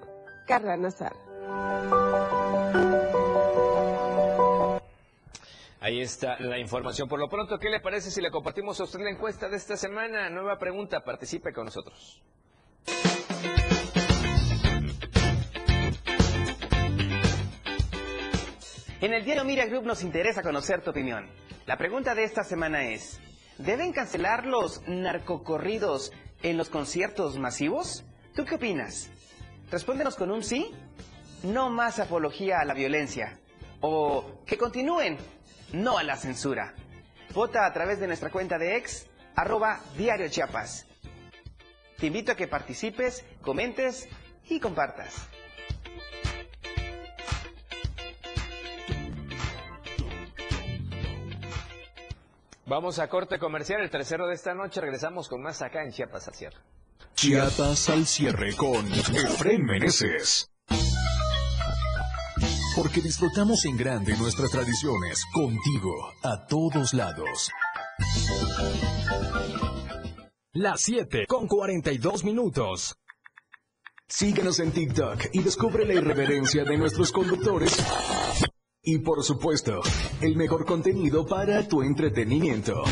Carla 0.46 0.76
Nazar. 0.76 1.16
Ahí 5.80 6.02
está 6.02 6.38
la 6.38 6.58
información. 6.58 7.08
Por 7.08 7.18
lo 7.18 7.30
pronto, 7.30 7.58
¿qué 7.58 7.70
le 7.70 7.80
parece 7.80 8.10
si 8.10 8.20
le 8.20 8.30
compartimos 8.30 8.78
a 8.78 8.84
usted 8.84 9.00
la 9.00 9.10
encuesta 9.10 9.48
de 9.48 9.56
esta 9.56 9.74
semana? 9.78 10.28
Nueva 10.28 10.58
pregunta, 10.58 11.02
participe 11.02 11.54
con 11.54 11.64
nosotros. 11.64 12.22
En 19.00 19.14
el 19.14 19.24
diario 19.24 19.46
Media 19.46 19.64
Group 19.64 19.84
nos 19.86 20.02
interesa 20.02 20.42
conocer 20.42 20.82
tu 20.82 20.90
opinión. 20.90 21.30
La 21.64 21.78
pregunta 21.78 22.14
de 22.14 22.24
esta 22.24 22.44
semana 22.44 22.84
es, 22.90 23.18
¿deben 23.56 23.92
cancelar 23.92 24.44
los 24.44 24.86
narcocorridos 24.86 26.12
en 26.44 26.58
los 26.58 26.68
conciertos 26.68 27.38
masivos? 27.38 28.04
¿Tú 28.34 28.44
qué 28.44 28.56
opinas? 28.56 29.10
Respóndenos 29.70 30.14
con 30.14 30.30
un 30.30 30.44
sí, 30.44 30.70
no 31.42 31.70
más 31.70 31.98
apología 31.98 32.60
a 32.60 32.64
la 32.66 32.74
violencia, 32.74 33.40
o 33.80 34.42
que 34.46 34.58
continúen, 34.58 35.16
no 35.72 35.96
a 35.96 36.02
la 36.02 36.16
censura. 36.16 36.74
Vota 37.32 37.66
a 37.66 37.72
través 37.72 37.98
de 37.98 38.06
nuestra 38.06 38.30
cuenta 38.30 38.58
de 38.58 38.76
ex, 38.76 39.06
arroba 39.34 39.80
diario 39.96 40.28
Chiapas. 40.28 40.86
Te 41.98 42.06
invito 42.06 42.32
a 42.32 42.36
que 42.36 42.46
participes, 42.46 43.24
comentes 43.40 44.06
y 44.48 44.60
compartas. 44.60 45.28
Vamos 52.66 52.98
a 52.98 53.08
corte 53.08 53.38
comercial, 53.38 53.82
el 53.82 53.90
tercero 53.90 54.26
de 54.26 54.34
esta 54.34 54.54
noche. 54.54 54.80
Regresamos 54.80 55.28
con 55.28 55.42
más 55.42 55.60
acá 55.60 55.82
en 55.84 55.90
Chiapas 55.92 56.28
al 56.28 56.34
cierre. 56.34 56.56
Chiapas 57.14 57.90
al 57.90 58.06
cierre 58.06 58.56
con 58.56 58.90
Efren 58.90 59.64
Meneses. 59.64 60.50
Porque 62.74 63.02
disfrutamos 63.02 63.64
en 63.66 63.76
grande 63.76 64.16
nuestras 64.16 64.50
tradiciones, 64.50 65.22
contigo, 65.32 66.10
a 66.22 66.46
todos 66.46 66.94
lados. 66.94 67.50
Las 70.52 70.80
7 70.80 71.26
con 71.28 71.46
42 71.46 72.24
minutos. 72.24 72.96
Síguenos 74.08 74.58
en 74.60 74.72
TikTok 74.72 75.26
y 75.32 75.42
descubre 75.42 75.84
la 75.84 75.94
irreverencia 75.94 76.64
de 76.64 76.78
nuestros 76.78 77.12
conductores. 77.12 77.76
Y 78.86 78.98
por 78.98 79.24
supuesto, 79.24 79.80
el 80.20 80.36
mejor 80.36 80.66
contenido 80.66 81.24
para 81.24 81.66
tu 81.66 81.82
entretenimiento. 81.82 82.84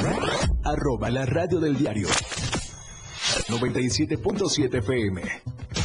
Arroba 0.64 1.10
la 1.10 1.26
radio 1.26 1.60
del 1.60 1.76
diario. 1.76 2.08
97.7 3.48 4.78
FM. 4.78 5.22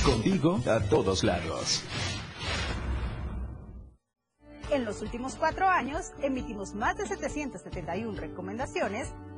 Contigo 0.06 0.62
a 0.66 0.80
todos 0.80 1.26
lados. 1.26 1.84
En 4.72 4.86
los 4.86 5.02
últimos 5.02 5.36
cuatro 5.36 5.68
años 5.68 6.14
emitimos 6.22 6.74
más 6.74 6.98
de 6.98 7.06
771 7.06 8.18
recomendaciones 8.18 9.10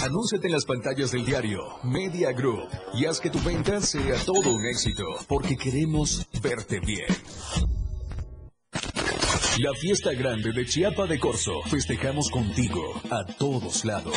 Anúnciate 0.00 0.46
en 0.46 0.52
las 0.52 0.64
pantallas 0.64 1.10
del 1.10 1.24
diario 1.24 1.60
Media 1.82 2.32
Group 2.32 2.68
y 2.94 3.06
haz 3.06 3.18
que 3.18 3.30
tu 3.30 3.40
venta 3.40 3.80
sea 3.80 4.14
todo 4.24 4.54
un 4.54 4.64
éxito, 4.66 5.04
porque 5.26 5.56
queremos 5.56 6.24
verte 6.40 6.78
bien. 6.78 7.06
La 9.58 9.74
fiesta 9.74 10.12
grande 10.12 10.52
de 10.52 10.64
Chiapa 10.66 11.06
de 11.06 11.18
Corzo. 11.18 11.62
Festejamos 11.68 12.30
contigo 12.30 12.80
a 13.10 13.24
todos 13.24 13.84
lados. 13.84 14.14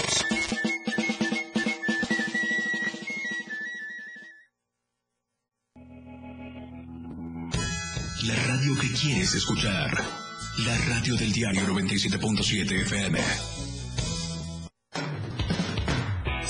La 8.23 8.35
radio 8.45 8.75
que 8.79 8.87
quieres 9.01 9.33
escuchar. 9.33 9.89
La 10.59 10.77
radio 10.89 11.15
del 11.15 11.33
diario 11.33 11.61
97.7 11.61 12.81
FM. 12.83 13.80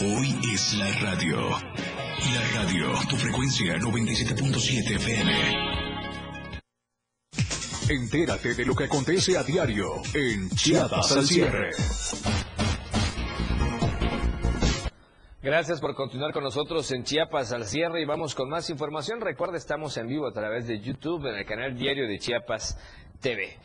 Hoy 0.03 0.35
es 0.51 0.73
la 0.79 0.91
radio. 0.99 1.37
La 1.51 2.63
radio, 2.63 2.91
tu 3.07 3.15
frecuencia 3.17 3.77
97.7 3.77 4.95
FM. 4.95 5.31
Entérate 7.87 8.55
de 8.55 8.65
lo 8.65 8.73
que 8.73 8.85
acontece 8.85 9.37
a 9.37 9.43
diario 9.43 10.01
en 10.15 10.49
Chiapas 10.49 11.11
al 11.11 11.23
cierre. 11.23 11.69
Gracias 15.43 15.79
por 15.79 15.93
continuar 15.93 16.33
con 16.33 16.45
nosotros 16.45 16.91
en 16.91 17.03
Chiapas 17.03 17.51
al 17.51 17.65
cierre 17.65 18.01
y 18.01 18.05
vamos 18.05 18.33
con 18.33 18.49
más 18.49 18.71
información. 18.71 19.21
Recuerda, 19.21 19.57
estamos 19.57 19.95
en 19.97 20.07
vivo 20.07 20.27
a 20.27 20.33
través 20.33 20.65
de 20.65 20.79
YouTube 20.79 21.27
en 21.27 21.35
el 21.35 21.45
canal 21.45 21.75
diario 21.75 22.07
de 22.07 22.17
Chiapas 22.17 22.75
TV. 23.19 23.55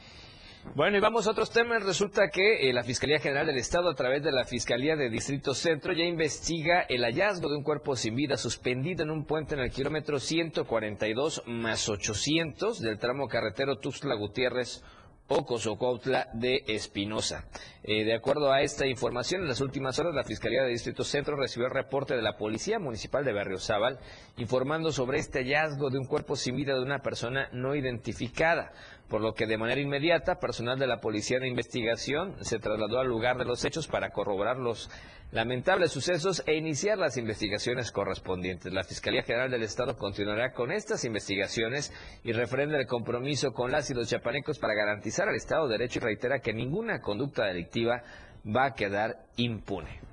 Bueno, 0.74 0.98
y 0.98 1.00
vamos 1.00 1.26
a 1.26 1.30
otros 1.30 1.50
temas. 1.50 1.82
Resulta 1.82 2.28
que 2.28 2.68
eh, 2.68 2.72
la 2.72 2.82
Fiscalía 2.82 3.18
General 3.18 3.46
del 3.46 3.56
Estado, 3.56 3.88
a 3.88 3.94
través 3.94 4.22
de 4.22 4.32
la 4.32 4.44
Fiscalía 4.44 4.96
de 4.96 5.08
Distrito 5.08 5.54
Centro, 5.54 5.92
ya 5.92 6.04
investiga 6.04 6.82
el 6.82 7.02
hallazgo 7.02 7.48
de 7.48 7.56
un 7.56 7.62
cuerpo 7.62 7.96
sin 7.96 8.14
vida 8.14 8.36
suspendido 8.36 9.02
en 9.02 9.10
un 9.10 9.24
puente 9.24 9.54
en 9.54 9.60
el 9.60 9.70
kilómetro 9.70 10.18
142 10.18 11.44
más 11.46 11.88
800 11.88 12.80
del 12.80 12.98
tramo 12.98 13.26
carretero 13.26 13.78
Tuxtla 13.78 14.14
Gutiérrez 14.16 14.82
o 15.28 15.44
Cozocautla 15.44 16.28
de 16.34 16.62
Espinosa. 16.68 17.46
Eh, 17.82 18.04
de 18.04 18.14
acuerdo 18.14 18.52
a 18.52 18.62
esta 18.62 18.86
información, 18.86 19.42
en 19.42 19.48
las 19.48 19.60
últimas 19.60 19.98
horas 19.98 20.14
la 20.14 20.24
Fiscalía 20.24 20.62
de 20.62 20.70
Distrito 20.70 21.04
Centro 21.04 21.36
recibió 21.36 21.66
el 21.66 21.74
reporte 21.74 22.14
de 22.14 22.22
la 22.22 22.36
Policía 22.36 22.78
Municipal 22.78 23.24
de 23.24 23.32
Berriozábal 23.32 23.98
informando 24.36 24.92
sobre 24.92 25.18
este 25.18 25.40
hallazgo 25.40 25.90
de 25.90 25.98
un 25.98 26.06
cuerpo 26.06 26.36
sin 26.36 26.56
vida 26.56 26.74
de 26.74 26.82
una 26.82 27.00
persona 27.00 27.48
no 27.52 27.74
identificada, 27.74 28.72
por 29.08 29.20
lo 29.20 29.34
que 29.34 29.46
de 29.46 29.58
manera 29.58 29.80
inmediata 29.80 30.40
personal 30.40 30.78
de 30.78 30.86
la 30.86 31.00
Policía 31.00 31.38
de 31.38 31.48
Investigación 31.48 32.34
se 32.40 32.58
trasladó 32.58 32.98
al 32.98 33.08
lugar 33.08 33.36
de 33.38 33.44
los 33.44 33.64
hechos 33.64 33.86
para 33.86 34.10
corroborar 34.10 34.56
los 34.56 34.90
lamentables 35.32 35.92
sucesos 35.92 36.42
e 36.46 36.54
iniciar 36.54 36.98
las 36.98 37.16
investigaciones 37.16 37.92
correspondientes. 37.92 38.72
La 38.72 38.84
Fiscalía 38.84 39.22
General 39.22 39.50
del 39.50 39.62
Estado 39.62 39.96
continuará 39.96 40.52
con 40.52 40.72
estas 40.72 41.04
investigaciones 41.04 41.92
y 42.24 42.32
refrenda 42.32 42.78
el 42.78 42.86
compromiso 42.86 43.52
con 43.52 43.70
las 43.70 43.90
y 43.90 43.94
los 43.94 44.08
chapanecos 44.08 44.58
para 44.58 44.74
garantizar 44.74 45.28
el 45.28 45.36
Estado 45.36 45.66
de 45.66 45.78
Derecho 45.78 45.98
y 46.00 46.02
reitera 46.02 46.40
que 46.40 46.52
ninguna 46.52 47.00
conducta 47.00 47.44
delictiva 47.44 48.02
va 48.44 48.66
a 48.66 48.74
quedar 48.74 49.26
impune. 49.36 50.05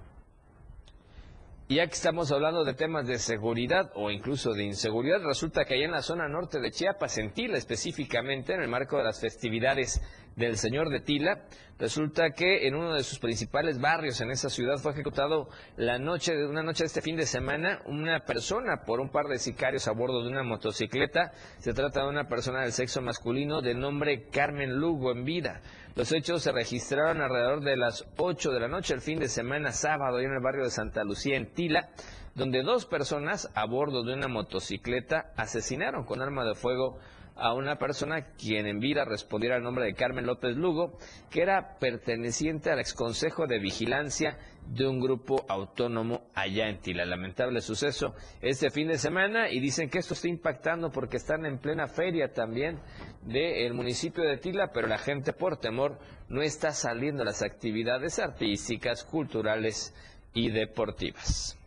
Ya 1.69 1.87
que 1.87 1.93
estamos 1.93 2.29
hablando 2.33 2.65
de 2.65 2.73
temas 2.73 3.07
de 3.07 3.17
seguridad 3.17 3.89
o 3.95 4.11
incluso 4.11 4.51
de 4.53 4.65
inseguridad, 4.65 5.23
resulta 5.23 5.63
que 5.63 5.75
allá 5.75 5.85
en 5.85 5.91
la 5.91 6.01
zona 6.01 6.27
norte 6.27 6.59
de 6.59 6.71
Chiapas, 6.71 7.17
en 7.17 7.31
Tila 7.31 7.57
específicamente, 7.57 8.53
en 8.53 8.61
el 8.61 8.67
marco 8.67 8.97
de 8.97 9.05
las 9.05 9.21
festividades 9.21 10.01
del 10.35 10.57
señor 10.57 10.89
de 10.89 10.99
Tila, 10.99 11.43
resulta 11.79 12.31
que 12.31 12.67
en 12.67 12.75
uno 12.75 12.93
de 12.93 13.03
sus 13.03 13.19
principales 13.19 13.79
barrios 13.79 14.21
en 14.21 14.31
esa 14.31 14.49
ciudad 14.49 14.77
fue 14.77 14.93
ejecutado 14.93 15.49
la 15.75 15.99
noche 15.99 16.35
de 16.35 16.47
una 16.47 16.63
noche 16.63 16.83
de 16.83 16.87
este 16.87 17.01
fin 17.01 17.15
de 17.15 17.25
semana 17.25 17.81
una 17.85 18.21
persona 18.21 18.83
por 18.85 18.99
un 18.99 19.09
par 19.09 19.27
de 19.27 19.37
sicarios 19.37 19.87
a 19.87 19.91
bordo 19.91 20.23
de 20.23 20.29
una 20.29 20.43
motocicleta. 20.43 21.31
Se 21.59 21.73
trata 21.73 22.03
de 22.03 22.09
una 22.09 22.27
persona 22.27 22.61
del 22.61 22.71
sexo 22.71 23.01
masculino 23.01 23.61
de 23.61 23.73
nombre 23.73 24.27
Carmen 24.29 24.75
Lugo 24.75 25.11
en 25.11 25.25
vida. 25.25 25.61
Los 25.95 26.11
hechos 26.11 26.41
se 26.41 26.51
registraron 26.51 27.21
alrededor 27.21 27.61
de 27.61 27.77
las 27.77 28.05
8 28.17 28.51
de 28.51 28.59
la 28.59 28.67
noche 28.67 28.93
el 28.93 29.01
fin 29.01 29.19
de 29.19 29.27
semana 29.27 29.71
sábado 29.71 30.19
en 30.19 30.31
el 30.31 30.41
barrio 30.41 30.63
de 30.63 30.71
Santa 30.71 31.03
Lucía 31.03 31.37
en 31.37 31.53
Tila, 31.53 31.89
donde 32.33 32.63
dos 32.63 32.85
personas 32.87 33.51
a 33.53 33.65
bordo 33.65 34.03
de 34.03 34.13
una 34.13 34.27
motocicleta 34.27 35.31
asesinaron 35.35 36.03
con 36.05 36.21
arma 36.21 36.43
de 36.45 36.55
fuego 36.55 36.97
a 37.35 37.53
una 37.53 37.77
persona 37.77 38.33
quien 38.37 38.67
en 38.67 38.79
vida 38.79 39.05
respondiera 39.05 39.55
al 39.55 39.63
nombre 39.63 39.85
de 39.85 39.93
Carmen 39.93 40.25
López 40.25 40.55
Lugo, 40.55 40.97
que 41.29 41.41
era 41.41 41.77
perteneciente 41.79 42.69
al 42.69 42.79
exconsejo 42.79 43.47
de 43.47 43.59
vigilancia 43.59 44.37
de 44.67 44.87
un 44.87 44.99
grupo 44.99 45.45
autónomo 45.49 46.21
allá 46.35 46.69
en 46.69 46.79
Tila. 46.79 47.05
Lamentable 47.05 47.61
suceso 47.61 48.15
este 48.41 48.69
fin 48.69 48.87
de 48.87 48.97
semana 48.97 49.49
y 49.49 49.59
dicen 49.59 49.89
que 49.89 49.99
esto 49.99 50.13
está 50.13 50.27
impactando 50.27 50.91
porque 50.91 51.17
están 51.17 51.45
en 51.45 51.59
plena 51.59 51.87
feria 51.87 52.31
también 52.31 52.79
del 53.23 53.73
municipio 53.73 54.23
de 54.23 54.37
Tila, 54.37 54.71
pero 54.73 54.87
la 54.87 54.97
gente 54.97 55.33
por 55.33 55.57
temor 55.57 55.99
no 56.29 56.41
está 56.41 56.71
saliendo 56.71 57.23
a 57.23 57.25
las 57.25 57.41
actividades 57.41 58.19
artísticas, 58.19 59.03
culturales 59.03 59.93
y 60.33 60.49
deportivas. 60.49 61.59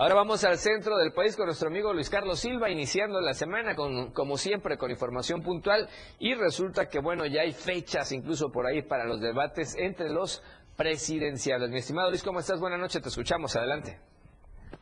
Ahora 0.00 0.14
vamos 0.14 0.42
al 0.44 0.56
centro 0.56 0.96
del 0.96 1.12
país 1.12 1.36
con 1.36 1.44
nuestro 1.44 1.68
amigo 1.68 1.92
Luis 1.92 2.08
Carlos 2.08 2.40
Silva, 2.40 2.70
iniciando 2.70 3.20
la 3.20 3.34
semana 3.34 3.74
con, 3.76 4.12
como 4.12 4.38
siempre 4.38 4.78
con 4.78 4.90
información 4.90 5.42
puntual 5.42 5.88
y 6.18 6.34
resulta 6.34 6.88
que 6.88 7.00
bueno, 7.00 7.26
ya 7.26 7.42
hay 7.42 7.52
fechas 7.52 8.10
incluso 8.10 8.50
por 8.50 8.64
ahí 8.64 8.80
para 8.80 9.04
los 9.04 9.20
debates 9.20 9.76
entre 9.78 10.08
los 10.08 10.42
presidenciales. 10.74 11.68
Mi 11.68 11.80
estimado 11.80 12.08
Luis, 12.08 12.22
¿cómo 12.22 12.40
estás? 12.40 12.58
Buenas 12.58 12.80
noches, 12.80 13.02
te 13.02 13.10
escuchamos, 13.10 13.54
adelante. 13.56 13.98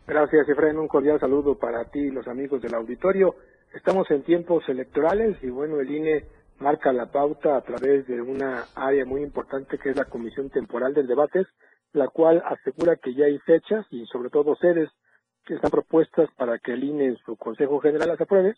Gracias, 0.06 0.48
Efraín, 0.48 0.78
un 0.78 0.86
cordial 0.86 1.18
saludo 1.18 1.58
para 1.58 1.84
ti 1.86 1.98
y 1.98 2.10
los 2.12 2.28
amigos 2.28 2.62
del 2.62 2.76
auditorio. 2.76 3.34
Estamos 3.74 4.08
en 4.12 4.22
tiempos 4.22 4.68
electorales 4.68 5.36
y 5.42 5.50
bueno, 5.50 5.80
el 5.80 5.90
INE 5.90 6.26
marca 6.60 6.92
la 6.92 7.06
pauta 7.06 7.56
a 7.56 7.62
través 7.62 8.06
de 8.06 8.22
una 8.22 8.66
área 8.76 9.04
muy 9.04 9.24
importante 9.24 9.78
que 9.78 9.90
es 9.90 9.96
la 9.96 10.04
Comisión 10.04 10.48
Temporal 10.50 10.94
del 10.94 11.08
Debates, 11.08 11.48
la 11.92 12.06
cual 12.06 12.40
asegura 12.46 12.94
que 13.02 13.14
ya 13.14 13.24
hay 13.24 13.40
fechas 13.40 13.84
y 13.90 14.06
sobre 14.06 14.30
todo 14.30 14.54
sedes 14.54 14.88
que 15.48 15.54
están 15.54 15.70
propuestas 15.70 16.28
para 16.36 16.58
que 16.58 16.72
el 16.74 16.84
INE 16.84 17.06
en 17.06 17.16
su 17.24 17.34
Consejo 17.36 17.80
General 17.80 18.08
las 18.08 18.20
apruebe. 18.20 18.54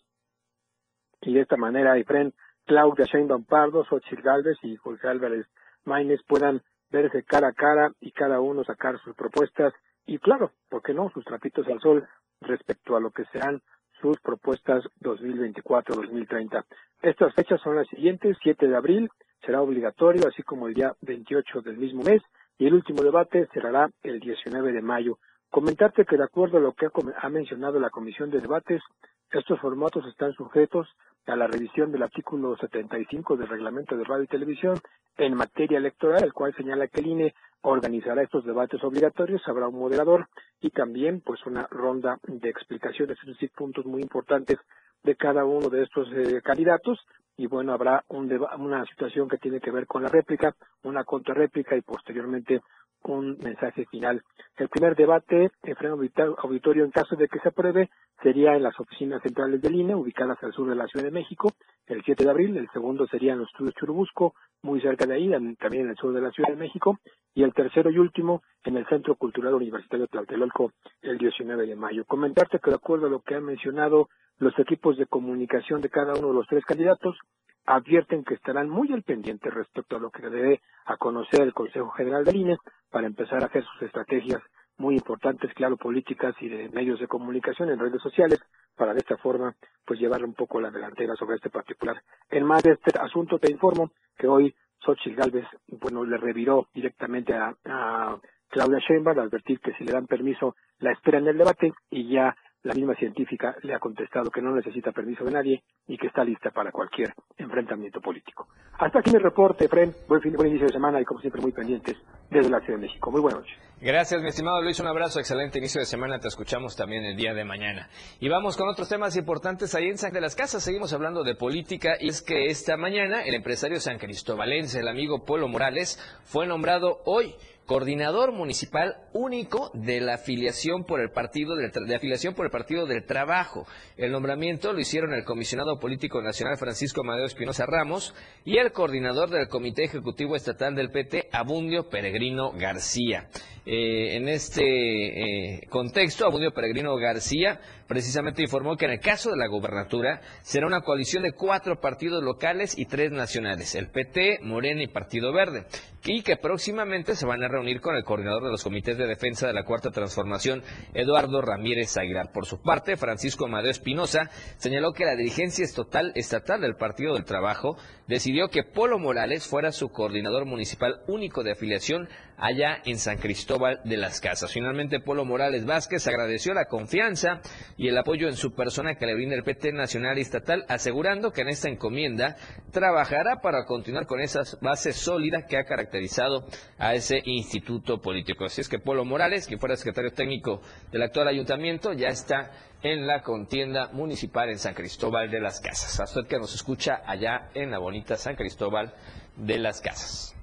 Y 1.21 1.33
de 1.33 1.39
esta 1.39 1.55
manera, 1.55 1.97
Efren, 1.97 2.33
Claudia 2.65 3.05
Sheinbaum 3.05 3.45
Pardo, 3.45 3.85
Xochitl 3.85 4.21
Galvez 4.21 4.57
y 4.61 4.75
José 4.75 5.07
Álvarez 5.07 5.45
Maínez 5.85 6.19
puedan 6.27 6.61
verse 6.89 7.23
cara 7.23 7.47
a 7.47 7.53
cara 7.53 7.93
y 8.01 8.11
cada 8.11 8.41
uno 8.41 8.65
sacar 8.65 8.99
sus 8.99 9.15
propuestas 9.15 9.73
y 10.05 10.19
claro, 10.19 10.51
¿por 10.69 10.81
qué 10.81 10.93
no? 10.93 11.09
Sus 11.11 11.23
trapitos 11.23 11.65
al 11.67 11.79
sol 11.79 12.05
respecto 12.41 12.97
a 12.97 12.99
lo 12.99 13.11
que 13.11 13.23
serán 13.31 13.61
sus 14.01 14.19
propuestas 14.19 14.83
2024-2030. 14.99 16.65
Estas 17.03 17.33
fechas 17.35 17.61
son 17.61 17.77
las 17.77 17.87
siguientes, 17.87 18.37
7 18.43 18.67
de 18.67 18.75
abril 18.75 19.09
será 19.45 19.61
obligatorio, 19.61 20.27
así 20.27 20.43
como 20.43 20.67
el 20.67 20.73
día 20.73 20.93
28 21.01 21.61
del 21.61 21.77
mismo 21.77 22.03
mes, 22.03 22.21
y 22.57 22.67
el 22.67 22.73
último 22.73 23.01
debate 23.01 23.47
será 23.53 23.89
el 24.03 24.19
19 24.19 24.73
de 24.73 24.81
mayo. 24.81 25.17
Comentarte 25.51 26.05
que 26.05 26.15
de 26.15 26.23
acuerdo 26.23 26.59
a 26.59 26.61
lo 26.61 26.71
que 26.71 26.87
ha 27.21 27.29
mencionado 27.29 27.77
la 27.77 27.89
Comisión 27.89 28.29
de 28.29 28.39
Debates, 28.39 28.81
estos 29.29 29.59
formatos 29.59 30.05
están 30.07 30.31
sujetos 30.31 30.87
a 31.25 31.35
la 31.35 31.45
revisión 31.45 31.91
del 31.91 32.03
artículo 32.03 32.55
75 32.55 33.35
del 33.35 33.49
Reglamento 33.49 33.97
de 33.97 34.05
Radio 34.05 34.23
y 34.23 34.27
Televisión 34.27 34.79
en 35.17 35.35
materia 35.35 35.77
electoral, 35.77 36.23
el 36.23 36.31
cual 36.31 36.55
señala 36.55 36.87
que 36.87 37.01
el 37.01 37.07
INE 37.07 37.33
organizará 37.63 38.23
estos 38.23 38.45
debates 38.45 38.81
obligatorios, 38.81 39.45
habrá 39.45 39.67
un 39.67 39.77
moderador 39.77 40.29
y 40.61 40.69
también 40.69 41.19
pues 41.19 41.45
una 41.45 41.67
ronda 41.69 42.17
de 42.23 42.47
explicaciones, 42.47 43.17
es 43.19 43.27
decir, 43.27 43.51
puntos 43.53 43.85
muy 43.85 44.01
importantes 44.01 44.57
de 45.03 45.17
cada 45.17 45.43
uno 45.43 45.67
de 45.67 45.83
estos 45.83 46.07
eh, 46.13 46.41
candidatos. 46.41 46.97
Y 47.35 47.47
bueno, 47.47 47.73
habrá 47.73 48.05
un 48.07 48.31
una 48.57 48.85
situación 48.85 49.27
que 49.27 49.37
tiene 49.37 49.59
que 49.59 49.71
ver 49.71 49.85
con 49.85 50.03
la 50.03 50.09
réplica, 50.09 50.55
una 50.83 51.03
contrarréplica 51.03 51.75
y 51.75 51.81
posteriormente 51.81 52.61
un 53.03 53.37
mensaje 53.39 53.85
final. 53.85 54.23
El 54.57 54.69
primer 54.69 54.95
debate 54.95 55.51
en 55.63 55.75
freno 55.75 55.97
auditorio, 56.37 56.83
en 56.83 56.91
caso 56.91 57.15
de 57.15 57.27
que 57.27 57.39
se 57.39 57.49
apruebe, 57.49 57.89
sería 58.21 58.55
en 58.55 58.63
las 58.63 58.79
oficinas 58.79 59.21
centrales 59.23 59.61
del 59.61 59.75
INE, 59.75 59.95
ubicadas 59.95 60.37
al 60.43 60.53
sur 60.53 60.69
de 60.69 60.75
la 60.75 60.87
Ciudad 60.87 61.05
de 61.05 61.11
México, 61.11 61.53
el 61.87 62.03
7 62.03 62.23
de 62.23 62.29
abril. 62.29 62.57
El 62.57 62.69
segundo 62.71 63.07
sería 63.07 63.33
en 63.33 63.39
los 63.39 63.49
estudios 63.49 63.75
Churubusco, 63.75 64.35
muy 64.61 64.81
cerca 64.81 65.05
de 65.05 65.15
ahí, 65.15 65.29
también 65.57 65.85
en 65.85 65.89
el 65.89 65.97
sur 65.97 66.13
de 66.13 66.21
la 66.21 66.31
Ciudad 66.31 66.49
de 66.49 66.57
México. 66.57 66.99
Y 67.33 67.43
el 67.43 67.53
tercero 67.53 67.89
y 67.89 67.97
último, 67.97 68.43
en 68.63 68.77
el 68.77 68.85
Centro 68.87 69.15
Cultural 69.15 69.53
Universitario 69.55 70.07
Tlatelolco, 70.07 70.73
el 71.01 71.17
19 71.17 71.65
de 71.65 71.75
mayo. 71.75 72.05
Comentarte 72.05 72.59
que 72.59 72.69
de 72.69 72.75
acuerdo 72.75 73.07
a 73.07 73.09
lo 73.09 73.21
que 73.21 73.35
han 73.35 73.45
mencionado 73.45 74.09
los 74.37 74.57
equipos 74.59 74.97
de 74.97 75.05
comunicación 75.05 75.81
de 75.81 75.89
cada 75.89 76.13
uno 76.13 76.29
de 76.29 76.33
los 76.33 76.47
tres 76.47 76.65
candidatos, 76.65 77.17
advierten 77.65 78.23
que 78.23 78.33
estarán 78.33 78.69
muy 78.69 78.91
al 78.91 79.03
pendiente 79.03 79.49
respecto 79.49 79.95
a 79.95 79.99
lo 79.99 80.09
que 80.09 80.29
debe 80.29 80.61
a 80.85 80.97
conocer 80.97 81.41
el 81.41 81.53
Consejo 81.53 81.89
General 81.91 82.25
del 82.25 82.35
INE 82.35 82.57
para 82.91 83.07
empezar 83.07 83.41
a 83.41 83.47
hacer 83.47 83.63
sus 83.63 83.81
estrategias 83.83 84.41
muy 84.77 84.95
importantes, 84.95 85.53
claro, 85.53 85.77
políticas 85.77 86.35
y 86.41 86.49
de 86.49 86.69
medios 86.69 86.99
de 86.99 87.07
comunicación 87.07 87.69
en 87.69 87.79
redes 87.79 88.01
sociales, 88.01 88.39
para 88.75 88.93
de 88.93 88.99
esta 88.99 89.17
forma, 89.17 89.55
pues 89.85 89.99
llevar 89.99 90.23
un 90.23 90.33
poco 90.33 90.59
la 90.59 90.71
delantera 90.71 91.15
sobre 91.15 91.35
este 91.35 91.49
particular. 91.49 92.01
En 92.29 92.45
más 92.45 92.63
de 92.63 92.71
este 92.71 92.97
asunto, 92.99 93.37
te 93.37 93.51
informo 93.51 93.91
que 94.17 94.27
hoy 94.27 94.53
Xochitl 94.79 95.15
Galvez, 95.15 95.45
bueno, 95.67 96.03
le 96.03 96.17
reviró 96.17 96.67
directamente 96.73 97.33
a, 97.33 97.53
a 97.65 98.17
Claudia 98.49 98.79
Sheinbaum 98.79 99.19
al 99.19 99.25
advertir 99.27 99.59
que 99.59 99.73
si 99.73 99.83
le 99.83 99.93
dan 99.93 100.07
permiso 100.07 100.55
la 100.79 100.91
espera 100.91 101.19
en 101.19 101.27
el 101.27 101.37
debate 101.37 101.73
y 101.89 102.09
ya 102.11 102.35
la 102.63 102.73
misma 102.73 102.95
científica 102.95 103.55
le 103.63 103.73
ha 103.73 103.79
contestado 103.79 104.29
que 104.29 104.41
no 104.41 104.55
necesita 104.55 104.91
permiso 104.91 105.23
de 105.23 105.31
nadie 105.31 105.63
y 105.87 105.97
que 105.97 106.07
está 106.07 106.23
lista 106.23 106.51
para 106.51 106.71
cualquier 106.71 107.13
enfrentamiento 107.37 107.99
político. 108.01 108.47
Hasta 108.77 108.99
aquí 108.99 109.11
mi 109.11 109.19
reporte, 109.19 109.67
Fren. 109.67 109.93
Buen, 110.07 110.21
fin, 110.21 110.33
buen 110.33 110.49
inicio 110.49 110.67
de 110.67 110.73
semana 110.73 111.01
y 111.01 111.05
como 111.05 111.19
siempre 111.21 111.41
muy 111.41 111.51
pendientes 111.51 111.97
desde 112.29 112.49
la 112.49 112.59
Ciudad 112.59 112.79
de 112.79 112.87
México. 112.87 113.11
Muy 113.11 113.21
buenas 113.21 113.41
noches. 113.41 113.57
Gracias, 113.81 114.21
mi 114.21 114.29
estimado 114.29 114.61
Luis. 114.61 114.79
Un 114.79 114.87
abrazo, 114.87 115.19
excelente 115.19 115.57
inicio 115.57 115.79
de 115.79 115.85
semana. 115.85 116.19
Te 116.19 116.27
escuchamos 116.27 116.75
también 116.75 117.03
el 117.03 117.17
día 117.17 117.33
de 117.33 117.43
mañana. 117.43 117.89
Y 118.19 118.29
vamos 118.29 118.55
con 118.55 118.69
otros 118.69 118.87
temas 118.87 119.15
importantes 119.17 119.73
ahí 119.73 119.89
en 119.89 119.97
San 119.97 120.13
de 120.13 120.21
las 120.21 120.35
Casas. 120.35 120.63
Seguimos 120.63 120.93
hablando 120.93 121.23
de 121.23 121.35
política 121.35 121.95
y 121.99 122.09
es 122.09 122.21
que 122.21 122.45
esta 122.45 122.77
mañana 122.77 123.23
el 123.23 123.33
empresario 123.33 123.79
san 123.79 123.97
cristobalense, 123.97 124.79
el 124.79 124.87
amigo 124.87 125.25
Polo 125.25 125.47
Morales, 125.47 125.97
fue 126.23 126.45
nombrado 126.45 126.99
hoy 127.05 127.33
coordinador 127.65 128.31
municipal 128.31 128.97
único 129.13 129.71
de 129.73 130.01
la 130.01 130.15
afiliación 130.15 130.83
por 130.83 130.99
el 130.99 131.11
partido 131.11 131.55
del, 131.55 131.71
de 131.71 131.95
afiliación 131.95 132.33
por 132.33 132.45
el 132.45 132.51
partido 132.51 132.85
del 132.85 133.05
trabajo. 133.05 133.65
El 133.97 134.11
nombramiento 134.11 134.73
lo 134.73 134.79
hicieron 134.79 135.13
el 135.13 135.23
comisionado 135.23 135.79
político 135.79 136.21
nacional 136.21 136.57
Francisco 136.57 137.01
Amadeo 137.01 137.25
Espinosa 137.25 137.65
Ramos 137.65 138.13
y 138.45 138.57
el 138.57 138.71
coordinador 138.71 139.29
del 139.29 139.47
comité 139.47 139.83
ejecutivo 139.83 140.35
estatal 140.35 140.75
del 140.75 140.91
PT 140.91 141.29
Abundio 141.31 141.89
Peregrino 141.89 142.51
García. 142.51 143.27
Eh, 143.65 144.15
en 144.15 144.27
este 144.27 144.63
eh, 144.63 145.67
contexto, 145.69 146.25
Abundio 146.25 146.51
Peregrino 146.51 146.95
García 146.97 147.61
precisamente 147.91 148.41
informó 148.41 148.77
que 148.77 148.85
en 148.85 148.91
el 148.91 149.01
caso 149.01 149.31
de 149.31 149.35
la 149.35 149.47
gobernatura 149.47 150.21
será 150.43 150.65
una 150.65 150.79
coalición 150.79 151.23
de 151.23 151.33
cuatro 151.33 151.81
partidos 151.81 152.23
locales 152.23 152.77
y 152.77 152.85
tres 152.85 153.11
nacionales, 153.11 153.75
el 153.75 153.89
PT, 153.89 154.39
Morena 154.43 154.81
y 154.81 154.87
Partido 154.87 155.33
Verde. 155.33 155.65
y 156.03 156.23
que 156.23 156.37
próximamente 156.37 157.15
se 157.15 157.27
van 157.27 157.43
a 157.43 157.47
reunir 157.47 157.79
con 157.79 157.95
el 157.95 158.03
coordinador 158.03 158.43
de 158.43 158.49
los 158.49 158.63
comités 158.63 158.97
de 158.97 159.05
defensa 159.05 159.45
de 159.45 159.53
la 159.53 159.65
Cuarta 159.65 159.91
Transformación, 159.91 160.63
Eduardo 160.95 161.41
Ramírez 161.41 161.95
Aguilar. 161.95 162.31
Por 162.31 162.47
su 162.47 162.59
parte, 162.59 162.97
Francisco 162.97 163.45
Amadeo 163.45 163.69
Espinosa 163.69 164.31
señaló 164.57 164.93
que 164.93 165.05
la 165.05 165.15
dirigencia 165.15 165.63
estatal, 165.63 166.11
estatal 166.15 166.61
del 166.61 166.75
Partido 166.75 167.13
del 167.13 167.25
Trabajo 167.25 167.77
decidió 168.07 168.47
que 168.47 168.63
Polo 168.63 168.97
Morales 168.97 169.45
fuera 169.45 169.71
su 169.71 169.89
coordinador 169.89 170.45
municipal 170.45 171.01
único 171.07 171.43
de 171.43 171.51
afiliación 171.51 172.09
allá 172.41 172.81
en 172.85 172.97
San 172.97 173.17
Cristóbal 173.19 173.79
de 173.85 173.97
las 173.97 174.19
Casas. 174.19 174.51
Finalmente, 174.51 174.99
Polo 174.99 175.23
Morales 175.23 175.65
Vázquez 175.65 176.05
agradeció 176.07 176.53
la 176.53 176.65
confianza 176.65 177.39
y 177.77 177.87
el 177.87 177.97
apoyo 177.97 178.27
en 178.27 178.35
su 178.35 178.53
persona 178.53 178.95
que 178.95 179.05
le 179.05 179.13
brinda 179.13 179.35
el 179.35 179.43
PT 179.43 179.71
nacional 179.71 180.17
y 180.17 180.21
estatal, 180.21 180.65
asegurando 180.67 181.31
que 181.31 181.41
en 181.41 181.49
esta 181.49 181.69
encomienda 181.69 182.35
trabajará 182.71 183.41
para 183.41 183.65
continuar 183.65 184.07
con 184.07 184.19
esa 184.19 184.41
base 184.59 184.91
sólida 184.91 185.45
que 185.47 185.57
ha 185.57 185.65
caracterizado 185.65 186.47
a 186.79 186.95
ese 186.95 187.21
instituto 187.25 188.01
político. 188.01 188.45
Así 188.45 188.61
es 188.61 188.67
que 188.67 188.79
Polo 188.79 189.05
Morales, 189.05 189.45
que 189.45 189.57
fuera 189.57 189.75
secretario 189.75 190.11
técnico 190.11 190.61
del 190.91 191.03
actual 191.03 191.27
ayuntamiento, 191.27 191.93
ya 191.93 192.07
está 192.07 192.51
en 192.81 193.05
la 193.05 193.21
contienda 193.21 193.89
municipal 193.93 194.49
en 194.49 194.57
San 194.57 194.73
Cristóbal 194.73 195.29
de 195.29 195.39
las 195.39 195.61
Casas. 195.61 195.99
A 195.99 196.05
usted 196.05 196.27
que 196.27 196.39
nos 196.39 196.55
escucha 196.55 197.03
allá 197.05 197.49
en 197.53 197.69
la 197.69 197.77
bonita 197.77 198.17
San 198.17 198.35
Cristóbal 198.35 198.95
de 199.35 199.59
las 199.59 199.79
Casas. 199.79 200.35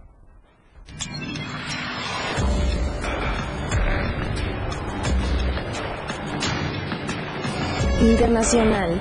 Internacional. 8.00 9.00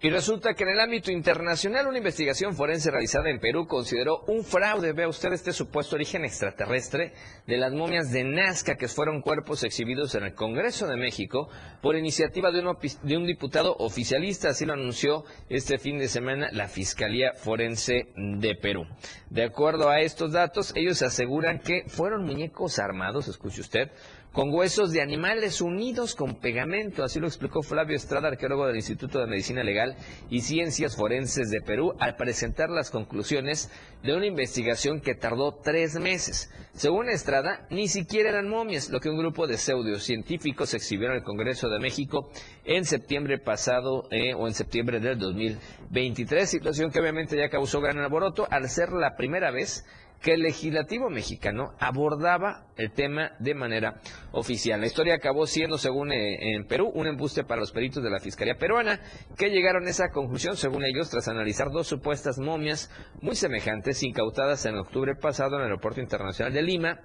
Y 0.00 0.10
resulta 0.10 0.54
que 0.54 0.62
en 0.62 0.68
el 0.68 0.80
ámbito 0.80 1.10
internacional 1.10 1.88
una 1.88 1.98
investigación 1.98 2.54
forense 2.54 2.90
realizada 2.90 3.30
en 3.30 3.40
Perú 3.40 3.66
consideró 3.66 4.20
un 4.28 4.44
fraude, 4.44 4.92
vea 4.92 5.08
usted 5.08 5.32
este 5.32 5.52
supuesto 5.52 5.96
origen 5.96 6.24
extraterrestre 6.24 7.14
de 7.48 7.56
las 7.56 7.72
momias 7.72 8.12
de 8.12 8.22
Nazca 8.22 8.76
que 8.76 8.86
fueron 8.86 9.22
cuerpos 9.22 9.64
exhibidos 9.64 10.14
en 10.14 10.22
el 10.22 10.34
Congreso 10.34 10.86
de 10.86 10.96
México 10.96 11.48
por 11.82 11.96
iniciativa 11.96 12.52
de 12.52 12.60
un, 12.60 12.76
de 13.02 13.16
un 13.16 13.26
diputado 13.26 13.74
oficialista, 13.78 14.50
así 14.50 14.66
lo 14.66 14.74
anunció 14.74 15.24
este 15.48 15.78
fin 15.78 15.98
de 15.98 16.06
semana 16.06 16.48
la 16.52 16.68
Fiscalía 16.68 17.32
Forense 17.34 18.12
de 18.14 18.54
Perú. 18.54 18.86
De 19.30 19.42
acuerdo 19.42 19.88
a 19.88 20.00
estos 20.00 20.30
datos, 20.30 20.72
ellos 20.76 21.02
aseguran 21.02 21.58
que 21.58 21.82
fueron 21.88 22.24
muñecos 22.24 22.78
armados, 22.78 23.26
escuche 23.26 23.62
usted, 23.62 23.90
con 24.32 24.52
huesos 24.52 24.92
de 24.92 25.02
animales 25.02 25.60
unidos 25.60 26.14
con 26.14 26.36
pegamento. 26.36 27.02
Así 27.02 27.18
lo 27.18 27.26
explicó 27.26 27.62
Flavio 27.62 27.96
Estrada, 27.96 28.28
arqueólogo 28.28 28.66
del 28.66 28.76
Instituto 28.76 29.18
de 29.18 29.26
Medicina 29.26 29.62
Legal 29.62 29.96
y 30.30 30.40
Ciencias 30.40 30.96
Forenses 30.96 31.50
de 31.50 31.60
Perú, 31.60 31.94
al 31.98 32.16
presentar 32.16 32.70
las 32.70 32.90
conclusiones 32.90 33.70
de 34.02 34.14
una 34.14 34.26
investigación 34.26 35.00
que 35.00 35.14
tardó 35.14 35.52
tres 35.52 35.98
meses. 35.98 36.50
Según 36.72 37.08
Estrada, 37.08 37.66
ni 37.70 37.88
siquiera 37.88 38.30
eran 38.30 38.48
momias, 38.48 38.90
lo 38.90 39.00
que 39.00 39.08
un 39.08 39.18
grupo 39.18 39.46
de 39.46 39.56
pseudocientíficos 39.56 40.74
exhibió 40.74 41.08
en 41.08 41.16
el 41.16 41.22
Congreso 41.24 41.68
de 41.68 41.80
México 41.80 42.30
en 42.64 42.84
septiembre 42.84 43.38
pasado 43.38 44.04
eh, 44.10 44.34
o 44.34 44.46
en 44.46 44.54
septiembre 44.54 45.00
del 45.00 45.18
2023, 45.18 46.48
situación 46.48 46.90
que 46.90 47.00
obviamente 47.00 47.36
ya 47.36 47.48
causó 47.48 47.80
gran 47.80 47.98
alboroto 47.98 48.46
al 48.50 48.68
ser 48.68 48.92
la 48.92 49.16
primera 49.16 49.50
vez 49.50 49.84
que 50.20 50.34
el 50.34 50.42
legislativo 50.42 51.10
mexicano 51.10 51.74
abordaba 51.78 52.66
el 52.76 52.92
tema 52.92 53.32
de 53.38 53.54
manera 53.54 54.00
oficial. 54.32 54.80
La 54.80 54.86
historia 54.86 55.14
acabó 55.14 55.46
siendo, 55.46 55.78
según 55.78 56.12
eh, 56.12 56.54
en 56.54 56.66
Perú, 56.66 56.90
un 56.94 57.06
embuste 57.06 57.44
para 57.44 57.60
los 57.60 57.72
peritos 57.72 58.02
de 58.02 58.10
la 58.10 58.20
Fiscalía 58.20 58.56
peruana, 58.56 59.00
que 59.36 59.50
llegaron 59.50 59.86
a 59.86 59.90
esa 59.90 60.10
conclusión, 60.10 60.56
según 60.56 60.84
ellos, 60.84 61.10
tras 61.10 61.28
analizar 61.28 61.70
dos 61.70 61.86
supuestas 61.86 62.38
momias 62.38 62.90
muy 63.20 63.36
semejantes 63.36 64.02
incautadas 64.02 64.64
en 64.66 64.76
octubre 64.76 65.14
pasado 65.14 65.56
en 65.56 65.62
el 65.62 65.68
Aeropuerto 65.68 66.00
Internacional 66.00 66.52
de 66.52 66.62
Lima, 66.62 67.00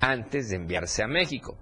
antes 0.00 0.50
de 0.50 0.56
enviarse 0.56 1.02
a 1.02 1.08
México. 1.08 1.56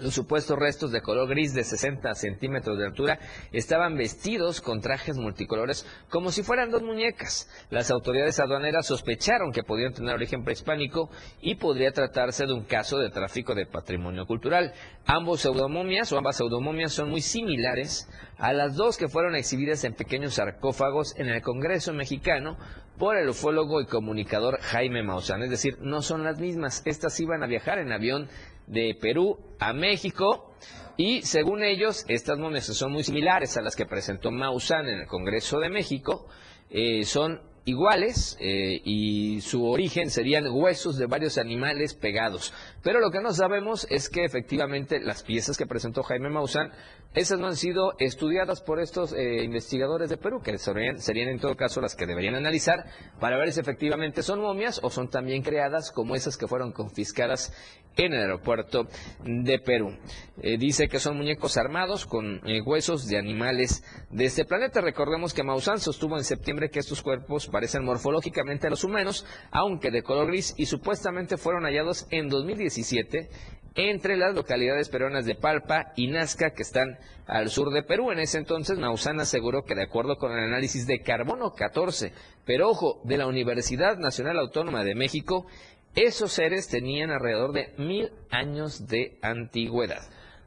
Los 0.00 0.14
supuestos 0.14 0.58
restos 0.58 0.92
de 0.92 1.02
color 1.02 1.28
gris 1.28 1.52
de 1.52 1.62
60 1.62 2.14
centímetros 2.14 2.78
de 2.78 2.86
altura 2.86 3.18
estaban 3.52 3.96
vestidos 3.96 4.60
con 4.60 4.80
trajes 4.80 5.18
multicolores 5.18 5.86
como 6.08 6.30
si 6.30 6.42
fueran 6.42 6.70
dos 6.70 6.82
muñecas. 6.82 7.48
Las 7.70 7.90
autoridades 7.90 8.40
aduaneras 8.40 8.86
sospecharon 8.86 9.52
que 9.52 9.62
podían 9.62 9.92
tener 9.92 10.14
origen 10.14 10.42
prehispánico 10.42 11.10
y 11.42 11.56
podría 11.56 11.92
tratarse 11.92 12.46
de 12.46 12.54
un 12.54 12.64
caso 12.64 12.98
de 12.98 13.10
tráfico 13.10 13.54
de 13.54 13.66
patrimonio 13.66 14.26
cultural. 14.26 14.72
Ambos 15.04 15.42
pseudomomias 15.42 16.10
o 16.12 16.18
ambas 16.18 16.36
pseudomomias 16.36 16.92
son 16.92 17.10
muy 17.10 17.20
similares 17.20 18.08
a 18.38 18.54
las 18.54 18.76
dos 18.76 18.96
que 18.96 19.08
fueron 19.08 19.36
exhibidas 19.36 19.84
en 19.84 19.94
pequeños 19.94 20.34
sarcófagos 20.34 21.14
en 21.18 21.28
el 21.28 21.42
Congreso 21.42 21.92
mexicano 21.92 22.56
por 23.00 23.16
el 23.16 23.30
ufólogo 23.30 23.80
y 23.80 23.86
comunicador 23.86 24.60
Jaime 24.60 25.02
Maussan. 25.02 25.42
Es 25.42 25.50
decir, 25.50 25.78
no 25.80 26.02
son 26.02 26.22
las 26.22 26.38
mismas. 26.38 26.82
Estas 26.84 27.18
iban 27.18 27.42
a 27.42 27.46
viajar 27.46 27.78
en 27.78 27.92
avión 27.92 28.28
de 28.70 28.96
Perú 29.00 29.38
a 29.58 29.72
México 29.72 30.54
y 30.96 31.22
según 31.22 31.62
ellos 31.62 32.04
estas 32.08 32.38
momias 32.38 32.66
son 32.66 32.92
muy 32.92 33.04
similares 33.04 33.56
a 33.56 33.62
las 33.62 33.74
que 33.74 33.86
presentó 33.86 34.30
Maussan 34.30 34.86
en 34.86 35.00
el 35.00 35.06
Congreso 35.06 35.58
de 35.58 35.70
México, 35.70 36.26
eh, 36.68 37.04
son 37.04 37.40
iguales 37.64 38.36
eh, 38.40 38.80
y 38.84 39.40
su 39.40 39.64
origen 39.66 40.10
serían 40.10 40.46
huesos 40.48 40.98
de 40.98 41.06
varios 41.06 41.38
animales 41.38 41.94
pegados. 41.94 42.52
Pero 42.82 43.00
lo 43.00 43.10
que 43.10 43.20
no 43.20 43.32
sabemos 43.32 43.86
es 43.90 44.08
que 44.08 44.24
efectivamente 44.24 45.00
las 45.00 45.22
piezas 45.22 45.56
que 45.56 45.66
presentó 45.66 46.02
Jaime 46.02 46.30
Maussan, 46.30 46.72
esas 47.12 47.40
no 47.40 47.48
han 47.48 47.56
sido 47.56 47.94
estudiadas 47.98 48.60
por 48.60 48.80
estos 48.80 49.12
eh, 49.12 49.42
investigadores 49.42 50.10
de 50.10 50.16
Perú, 50.16 50.40
que 50.42 50.56
serían, 50.58 50.96
en 51.28 51.40
todo 51.40 51.56
caso 51.56 51.80
las 51.80 51.96
que 51.96 52.06
deberían 52.06 52.36
analizar 52.36 52.84
para 53.18 53.36
ver 53.36 53.52
si 53.52 53.58
efectivamente 53.58 54.22
son 54.22 54.40
momias 54.40 54.78
o 54.84 54.90
son 54.90 55.10
también 55.10 55.42
creadas 55.42 55.90
como 55.90 56.14
esas 56.14 56.36
que 56.36 56.46
fueron 56.46 56.70
confiscadas 56.70 57.52
en 57.96 58.12
el 58.12 58.20
aeropuerto 58.20 58.86
de 59.24 59.58
Perú. 59.58 59.98
Eh, 60.40 60.56
dice 60.56 60.88
que 60.88 61.00
son 61.00 61.16
muñecos 61.16 61.56
armados 61.56 62.06
con 62.06 62.40
huesos 62.64 63.08
de 63.08 63.18
animales 63.18 63.82
de 64.10 64.26
este 64.26 64.44
planeta. 64.44 64.80
Recordemos 64.80 65.34
que 65.34 65.42
Maussan 65.42 65.80
sostuvo 65.80 66.16
en 66.16 66.22
septiembre 66.22 66.70
que 66.70 66.78
estos 66.78 67.02
cuerpos 67.02 67.48
parecen 67.48 67.84
morfológicamente 67.84 68.68
a 68.68 68.70
los 68.70 68.84
humanos, 68.84 69.26
aunque 69.50 69.90
de 69.90 70.04
color 70.04 70.28
gris, 70.28 70.54
y 70.56 70.66
supuestamente 70.66 71.36
fueron 71.36 71.64
hallados 71.64 72.06
en 72.10 72.28
2017 72.28 73.28
entre 73.74 74.16
las 74.16 74.34
localidades 74.34 74.88
peruanas 74.88 75.24
de 75.24 75.34
Palpa 75.34 75.92
y 75.96 76.08
Nazca, 76.08 76.50
que 76.50 76.62
están 76.62 76.98
al 77.26 77.50
sur 77.50 77.70
de 77.72 77.82
Perú. 77.82 78.10
En 78.10 78.18
ese 78.18 78.38
entonces, 78.38 78.78
Maussan 78.78 79.20
aseguró 79.20 79.62
que 79.62 79.74
de 79.74 79.84
acuerdo 79.84 80.16
con 80.16 80.32
el 80.32 80.44
análisis 80.44 80.86
de 80.86 81.00
carbono 81.00 81.52
14, 81.52 82.12
pero 82.44 82.68
ojo, 82.68 83.00
de 83.04 83.16
la 83.16 83.26
Universidad 83.26 83.96
Nacional 83.96 84.38
Autónoma 84.38 84.84
de 84.84 84.94
México, 84.94 85.46
esos 85.94 86.32
seres 86.32 86.68
tenían 86.68 87.10
alrededor 87.10 87.52
de 87.52 87.74
mil 87.78 88.10
años 88.30 88.86
de 88.86 89.18
antigüedad. 89.22 90.02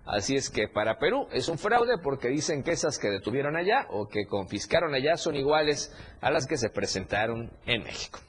Así 0.06 0.36
es 0.36 0.50
que 0.50 0.68
para 0.68 1.00
Perú 1.00 1.28
es 1.32 1.48
un 1.48 1.58
fraude 1.58 1.98
porque 2.04 2.28
dicen 2.28 2.62
que 2.64 2.72
esas 2.72 3.00
que 3.00 3.10
detuvieron 3.10 3.56
allá 3.56 3.88
o 3.90 4.08
que 4.08 4.26
confiscaron 4.26 4.94
allá 4.94 5.16
son 5.16 5.36
iguales 5.36 5.96
a 6.20 6.30
las 6.30 6.46
que 6.46 6.58
se 6.58 6.70
presentaron 6.70 7.52
en 7.66 7.84
México. 7.84 8.20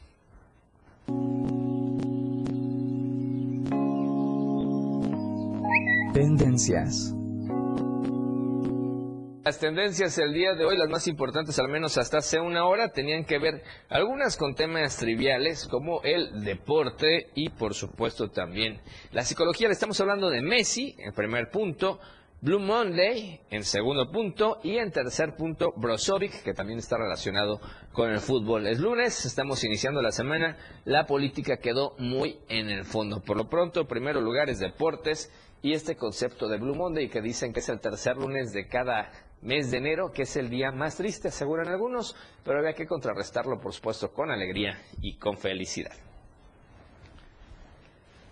Tendencias. 6.14 7.12
Las 9.44 9.59
tendencias 9.59 10.14
del 10.14 10.33
día 10.33 10.55
de 10.55 10.64
hoy, 10.64 10.77
las 10.79 10.88
más 10.88 11.09
importantes, 11.09 11.59
al 11.59 11.66
menos 11.66 11.98
hasta 11.98 12.18
hace 12.18 12.38
una 12.38 12.66
hora, 12.66 12.92
tenían 12.92 13.24
que 13.24 13.40
ver 13.40 13.64
algunas 13.88 14.37
con 14.37 14.55
temas 14.55 14.96
triviales 14.96 15.66
como 15.66 16.03
el 16.05 16.44
deporte 16.44 17.31
y 17.35 17.48
por 17.48 17.74
supuesto 17.74 18.31
también 18.31 18.81
la 19.11 19.24
psicología. 19.24 19.66
Le 19.66 19.72
estamos 19.72 20.00
hablando 20.00 20.31
de 20.31 20.40
Messi 20.40 20.94
en 20.98 21.12
primer 21.14 21.50
punto, 21.50 21.98
Blue 22.40 22.61
Monday 22.61 23.40
en 23.50 23.64
segundo 23.64 24.12
punto 24.12 24.61
y 24.62 24.77
en 24.77 24.92
tercer 24.92 25.35
punto 25.35 25.72
Brozovic, 25.77 26.44
que 26.44 26.55
también 26.55 26.79
está 26.79 26.96
relacionado 26.96 27.61
con 27.92 28.11
el 28.11 28.20
fútbol. 28.20 28.68
Es 28.68 28.79
lunes, 28.79 29.27
estamos 29.27 29.64
iniciando 29.64 30.00
la 30.00 30.12
semana, 30.12 30.59
la 30.85 31.07
política 31.07 31.57
quedó 31.57 31.96
muy 31.98 32.38
en 32.48 32.70
el 32.70 32.85
fondo. 32.85 33.20
Por 33.20 33.37
lo 33.37 33.48
pronto, 33.48 33.88
primero 33.88 34.20
lugar 34.20 34.48
es 34.48 34.61
deportes 34.61 35.33
y 35.64 35.72
este 35.72 35.96
concepto 35.96 36.46
de 36.46 36.59
Blue 36.59 36.74
Monday 36.74 37.09
que 37.09 37.22
dicen 37.22 37.55
que 37.55 37.61
es 37.61 37.68
el 37.70 37.81
tercer 37.81 38.18
lunes 38.18 38.53
de 38.53 38.68
cada 38.68 39.11
mes 39.40 39.70
de 39.70 39.79
enero, 39.79 40.12
que 40.12 40.24
es 40.24 40.37
el 40.37 40.50
día 40.50 40.70
más 40.70 40.98
triste, 40.98 41.29
aseguran 41.29 41.68
algunos, 41.68 42.15
pero 42.44 42.58
había 42.58 42.75
que 42.75 42.87
contrarrestarlo, 42.87 43.58
por 43.58 43.73
supuesto, 43.73 44.12
con 44.12 44.31
alegría 44.31 44.79
y 45.00 45.17
con 45.17 45.38
felicidad. 45.38 45.96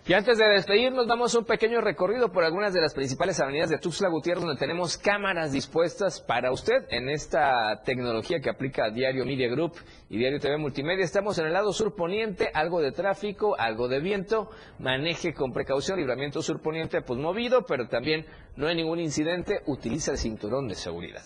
Y 0.05 0.11
antes 0.11 0.37
de 0.37 0.45
despedirnos, 0.45 1.07
damos 1.07 1.33
un 1.33 1.45
pequeño 1.45 1.79
recorrido 1.79 2.29
por 2.29 2.43
algunas 2.43 2.73
de 2.73 2.81
las 2.81 2.93
principales 2.93 3.39
avenidas 3.39 3.69
de 3.69 3.77
Tuxtla 3.77 4.09
Gutiérrez, 4.09 4.43
donde 4.43 4.59
tenemos 4.59 4.97
cámaras 4.97 5.53
dispuestas 5.53 6.19
para 6.19 6.51
usted 6.51 6.85
en 6.89 7.07
esta 7.07 7.81
tecnología 7.85 8.41
que 8.41 8.49
aplica 8.49 8.89
Diario 8.89 9.23
Media 9.23 9.47
Group 9.47 9.75
y 10.09 10.17
Diario 10.17 10.41
TV 10.41 10.57
Multimedia. 10.57 11.05
Estamos 11.05 11.39
en 11.39 11.45
el 11.45 11.53
lado 11.53 11.71
sur 11.71 11.95
poniente, 11.95 12.51
algo 12.53 12.81
de 12.81 12.91
tráfico, 12.91 13.55
algo 13.57 13.87
de 13.87 14.01
viento, 14.01 14.49
maneje 14.77 15.33
con 15.33 15.53
precaución, 15.53 15.97
libramiento 15.97 16.41
sur 16.41 16.61
poniente, 16.61 17.01
pues 17.01 17.17
movido, 17.17 17.65
pero 17.65 17.87
también 17.87 18.25
no 18.57 18.67
hay 18.67 18.75
ningún 18.75 18.99
incidente, 18.99 19.61
utiliza 19.67 20.11
el 20.11 20.17
cinturón 20.17 20.67
de 20.67 20.75
seguridad. 20.75 21.23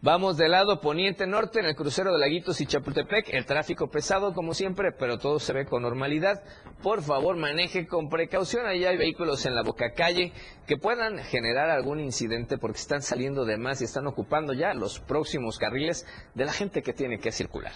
Vamos 0.00 0.36
del 0.36 0.52
lado 0.52 0.80
poniente-norte 0.80 1.58
en 1.58 1.66
el 1.66 1.74
crucero 1.74 2.12
de 2.12 2.18
Laguitos 2.20 2.60
y 2.60 2.66
Chapultepec. 2.66 3.34
El 3.34 3.46
tráfico 3.46 3.90
pesado 3.90 4.32
como 4.32 4.54
siempre, 4.54 4.92
pero 4.92 5.18
todo 5.18 5.40
se 5.40 5.52
ve 5.52 5.66
con 5.66 5.82
normalidad. 5.82 6.40
Por 6.84 7.02
favor, 7.02 7.36
maneje 7.36 7.88
con 7.88 8.08
precaución. 8.08 8.64
Ahí 8.66 8.84
hay 8.84 8.96
vehículos 8.96 9.44
en 9.44 9.56
la 9.56 9.64
boca 9.64 9.94
calle 9.94 10.32
que 10.68 10.76
puedan 10.76 11.18
generar 11.18 11.68
algún 11.68 11.98
incidente 11.98 12.58
porque 12.58 12.78
están 12.78 13.02
saliendo 13.02 13.44
de 13.44 13.56
más 13.56 13.80
y 13.80 13.86
están 13.86 14.06
ocupando 14.06 14.52
ya 14.52 14.72
los 14.72 15.00
próximos 15.00 15.58
carriles 15.58 16.06
de 16.32 16.44
la 16.44 16.52
gente 16.52 16.80
que 16.82 16.92
tiene 16.92 17.18
que 17.18 17.32
circular. 17.32 17.72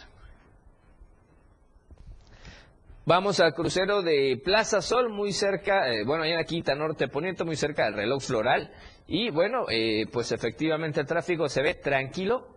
Vamos 3.05 3.41
al 3.41 3.53
crucero 3.53 4.01
de 4.01 4.41
Plaza 4.45 4.81
Sol, 4.81 5.11
muy 5.11 5.33
cerca, 5.33 5.93
eh, 5.93 6.05
bueno, 6.05 6.23
ahí 6.23 6.31
en 6.31 6.37
la 6.37 6.45
Quinta 6.45 6.77
Norte 6.77 7.09
Poniente, 7.09 7.43
muy 7.43 7.57
cerca 7.57 7.87
del 7.87 7.95
reloj 7.95 8.23
floral. 8.23 8.71
Y 9.15 9.29
bueno, 9.29 9.67
eh, 9.69 10.07
pues 10.11 10.33
efectivamente 10.33 10.99
el 10.99 11.07
tráfico 11.07 11.47
se 11.47 11.61
ve 11.61 11.75
tranquilo. 11.75 12.49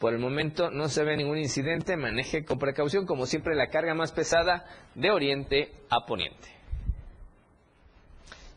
Por 0.00 0.12
el 0.12 0.18
momento 0.18 0.68
no 0.68 0.88
se 0.88 1.04
ve 1.04 1.16
ningún 1.16 1.38
incidente. 1.38 1.96
Maneje 1.96 2.44
con 2.44 2.58
precaución, 2.58 3.06
como 3.06 3.26
siempre, 3.26 3.54
la 3.54 3.68
carga 3.68 3.94
más 3.94 4.10
pesada 4.10 4.64
de 4.96 5.12
oriente 5.12 5.72
a 5.88 6.04
poniente. 6.06 6.48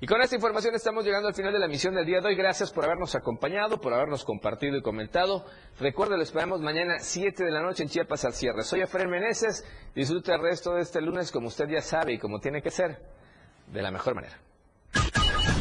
Y 0.02 0.08
con 0.08 0.20
esta 0.24 0.36
información 0.36 0.74
estamos 0.74 1.06
llegando 1.06 1.28
al 1.28 1.36
final 1.36 1.54
de 1.54 1.60
la 1.60 1.68
emisión 1.68 1.94
del 1.94 2.08
día 2.08 2.22
de 2.22 2.30
hoy. 2.30 2.36
Gracias 2.36 2.72
por 2.72 2.86
habernos 2.86 3.14
acompañado, 3.14 3.80
por 3.80 3.94
habernos 3.94 4.26
compartido 4.26 4.76
y 4.76 4.82
comentado. 4.82 5.46
Recuerden, 5.80 6.18
lo 6.18 6.24
esperamos 6.24 6.60
mañana 6.60 6.98
7 6.98 7.44
de 7.44 7.52
la 7.52 7.62
noche 7.62 7.84
en 7.84 7.90
Chiapas 7.90 8.26
al 8.26 8.34
cierre. 8.34 8.64
Soy 8.64 8.82
Efraín 8.82 9.12
Meneses. 9.12 9.64
Disfrute 9.94 10.34
el 10.34 10.42
resto 10.42 10.74
de 10.74 10.82
este 10.82 11.02
lunes 11.02 11.32
como 11.32 11.50
usted 11.50 11.70
ya 11.70 11.82
sabe 11.82 12.14
y 12.14 12.18
como 12.18 12.40
tiene 12.40 12.64
que 12.64 12.72
ser, 12.72 12.98
de 13.68 13.82
la 13.84 13.92
mejor 13.92 14.16
manera. 14.16 14.40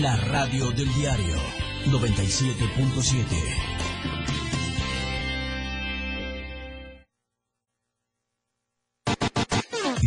La 0.00 0.16
radio 0.16 0.70
del 0.70 0.90
diario 0.94 1.36
97.7. 1.84 3.82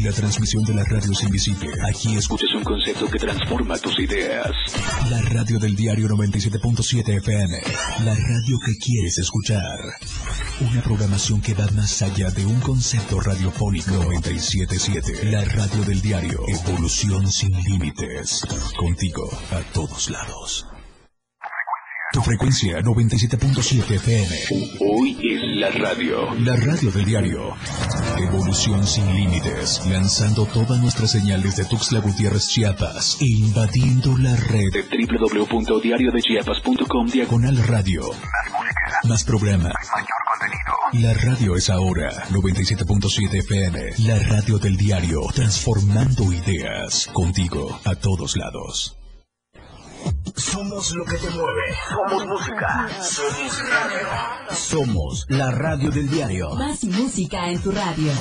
La 0.04 0.12
transmisión 0.12 0.64
de 0.64 0.74
la 0.74 0.84
radio 0.86 1.12
es 1.12 1.22
invisible. 1.24 1.70
Aquí 1.88 2.16
escuchas 2.16 2.50
un 2.56 2.64
concepto 2.64 3.08
que 3.12 3.20
transforma 3.20 3.78
tus 3.78 4.00
ideas. 4.00 4.50
La 5.12 5.22
radio 5.22 5.60
del 5.60 5.76
diario 5.76 6.08
97.7 6.08 7.18
FM. 7.18 7.62
La 8.06 8.16
radio 8.16 8.58
que 8.66 8.76
quieres 8.84 9.20
escuchar. 9.20 9.78
Una 10.62 10.82
programación 10.82 11.42
que 11.42 11.54
va 11.54 11.68
más 11.72 12.02
allá 12.02 12.32
de 12.32 12.46
un 12.46 12.62
concepto 12.62 13.20
radiofónico. 13.20 13.92
97.7. 13.92 15.24
La 15.24 15.44
radio 15.44 15.84
del 15.84 16.02
diario. 16.02 16.46
Evolución 16.48 17.30
sin 17.30 17.52
límites. 17.64 18.42
Contigo 18.78 19.30
a 19.52 19.60
todos 19.74 20.10
lados. 20.10 20.66
Tu 22.14 22.22
frecuencia 22.22 22.80
97.7 22.80 23.96
FM. 23.96 24.34
Hoy 24.80 25.18
es 25.30 25.42
la 25.58 25.72
radio. 25.72 26.34
La 26.36 26.56
radio 26.56 26.90
del 26.90 27.04
diario. 27.04 27.54
Evolución 28.18 28.88
sin 28.88 29.14
límites. 29.14 29.82
Lanzando 29.90 30.46
todas 30.46 30.80
nuestras 30.80 31.12
señales 31.12 31.58
de 31.58 31.66
Tuxtla 31.66 32.00
Gutiérrez 32.00 32.48
Chiapas. 32.48 33.18
E 33.20 33.26
invadiendo 33.26 34.18
la 34.18 34.34
red 34.38 34.72
de 34.72 34.84
www.diariodechiapas.com 34.84 37.08
diagonal 37.08 37.58
radio. 37.68 38.04
Más 39.04 39.24
programa. 39.24 39.72
La 40.94 41.14
radio 41.14 41.56
es 41.56 41.70
ahora 41.70 42.12
97.7 42.30 43.40
FM. 43.40 43.94
La 44.08 44.20
radio 44.20 44.58
del 44.58 44.78
diario. 44.78 45.22
Transformando 45.34 46.32
ideas. 46.32 47.08
Contigo 47.14 47.80
a 47.86 47.96
todos 47.96 48.36
lados. 48.36 48.98
Somos 50.36 50.94
lo 50.94 51.06
que 51.06 51.18
te 51.18 51.30
mueve. 51.32 51.76
Somos 51.90 52.28
música. 52.28 52.90
Somos 53.02 53.70
radio. 53.70 54.08
Somos 54.52 55.26
la 55.30 55.52
radio 55.52 55.90
del 55.92 56.10
diario. 56.10 56.56
Más 56.56 56.84
música 56.84 57.50
en 57.50 57.62
tu 57.62 57.72
radio. 57.72 58.12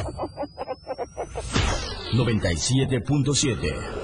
97.7. 2.12 4.03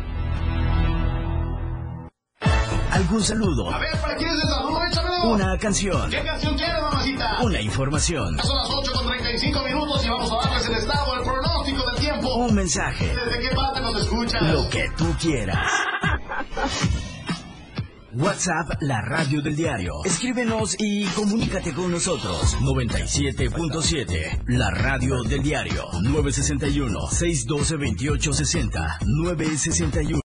¿Algún 3.01 3.23
saludo? 3.23 3.73
A 3.73 3.79
ver, 3.79 3.99
¿para 3.99 4.15
quién 4.15 4.29
es 4.29 4.43
el 4.43 4.47
saludo? 4.47 4.83
Échamelo. 4.83 5.31
Una 5.31 5.57
canción. 5.57 6.11
¿Qué 6.11 6.23
canción 6.23 6.55
quiere, 6.55 6.79
mamacita? 6.79 7.41
Una 7.41 7.59
información. 7.59 8.37
Son 8.37 8.57
las 8.57 8.69
8 8.69 8.91
con 8.93 9.07
35 9.07 9.63
minutos 9.63 10.05
y 10.05 10.09
vamos 10.09 10.31
a 10.31 10.35
darles 10.47 10.67
el 10.67 10.75
estado, 10.75 11.15
el 11.15 11.23
pronóstico 11.23 11.89
del 11.89 11.99
tiempo. 11.99 12.35
Un 12.35 12.53
mensaje. 12.53 13.07
¿Desde 13.07 13.39
qué 13.39 13.55
parte 13.55 13.81
nos 13.81 14.01
escuchas? 14.01 14.43
Lo 14.53 14.69
que 14.69 14.87
tú 14.95 15.15
quieras. 15.19 15.71
WhatsApp, 18.13 18.73
la 18.81 19.01
radio 19.01 19.41
del 19.41 19.55
diario. 19.55 19.93
Escríbenos 20.03 20.75
y 20.77 21.05
comunícate 21.05 21.73
con 21.73 21.91
nosotros. 21.91 22.57
97.7, 22.59 24.43
la 24.47 24.69
radio 24.69 25.23
del 25.23 25.41
diario. 25.41 25.85
961-612-2860. 26.03 28.97
961. 29.05 30.19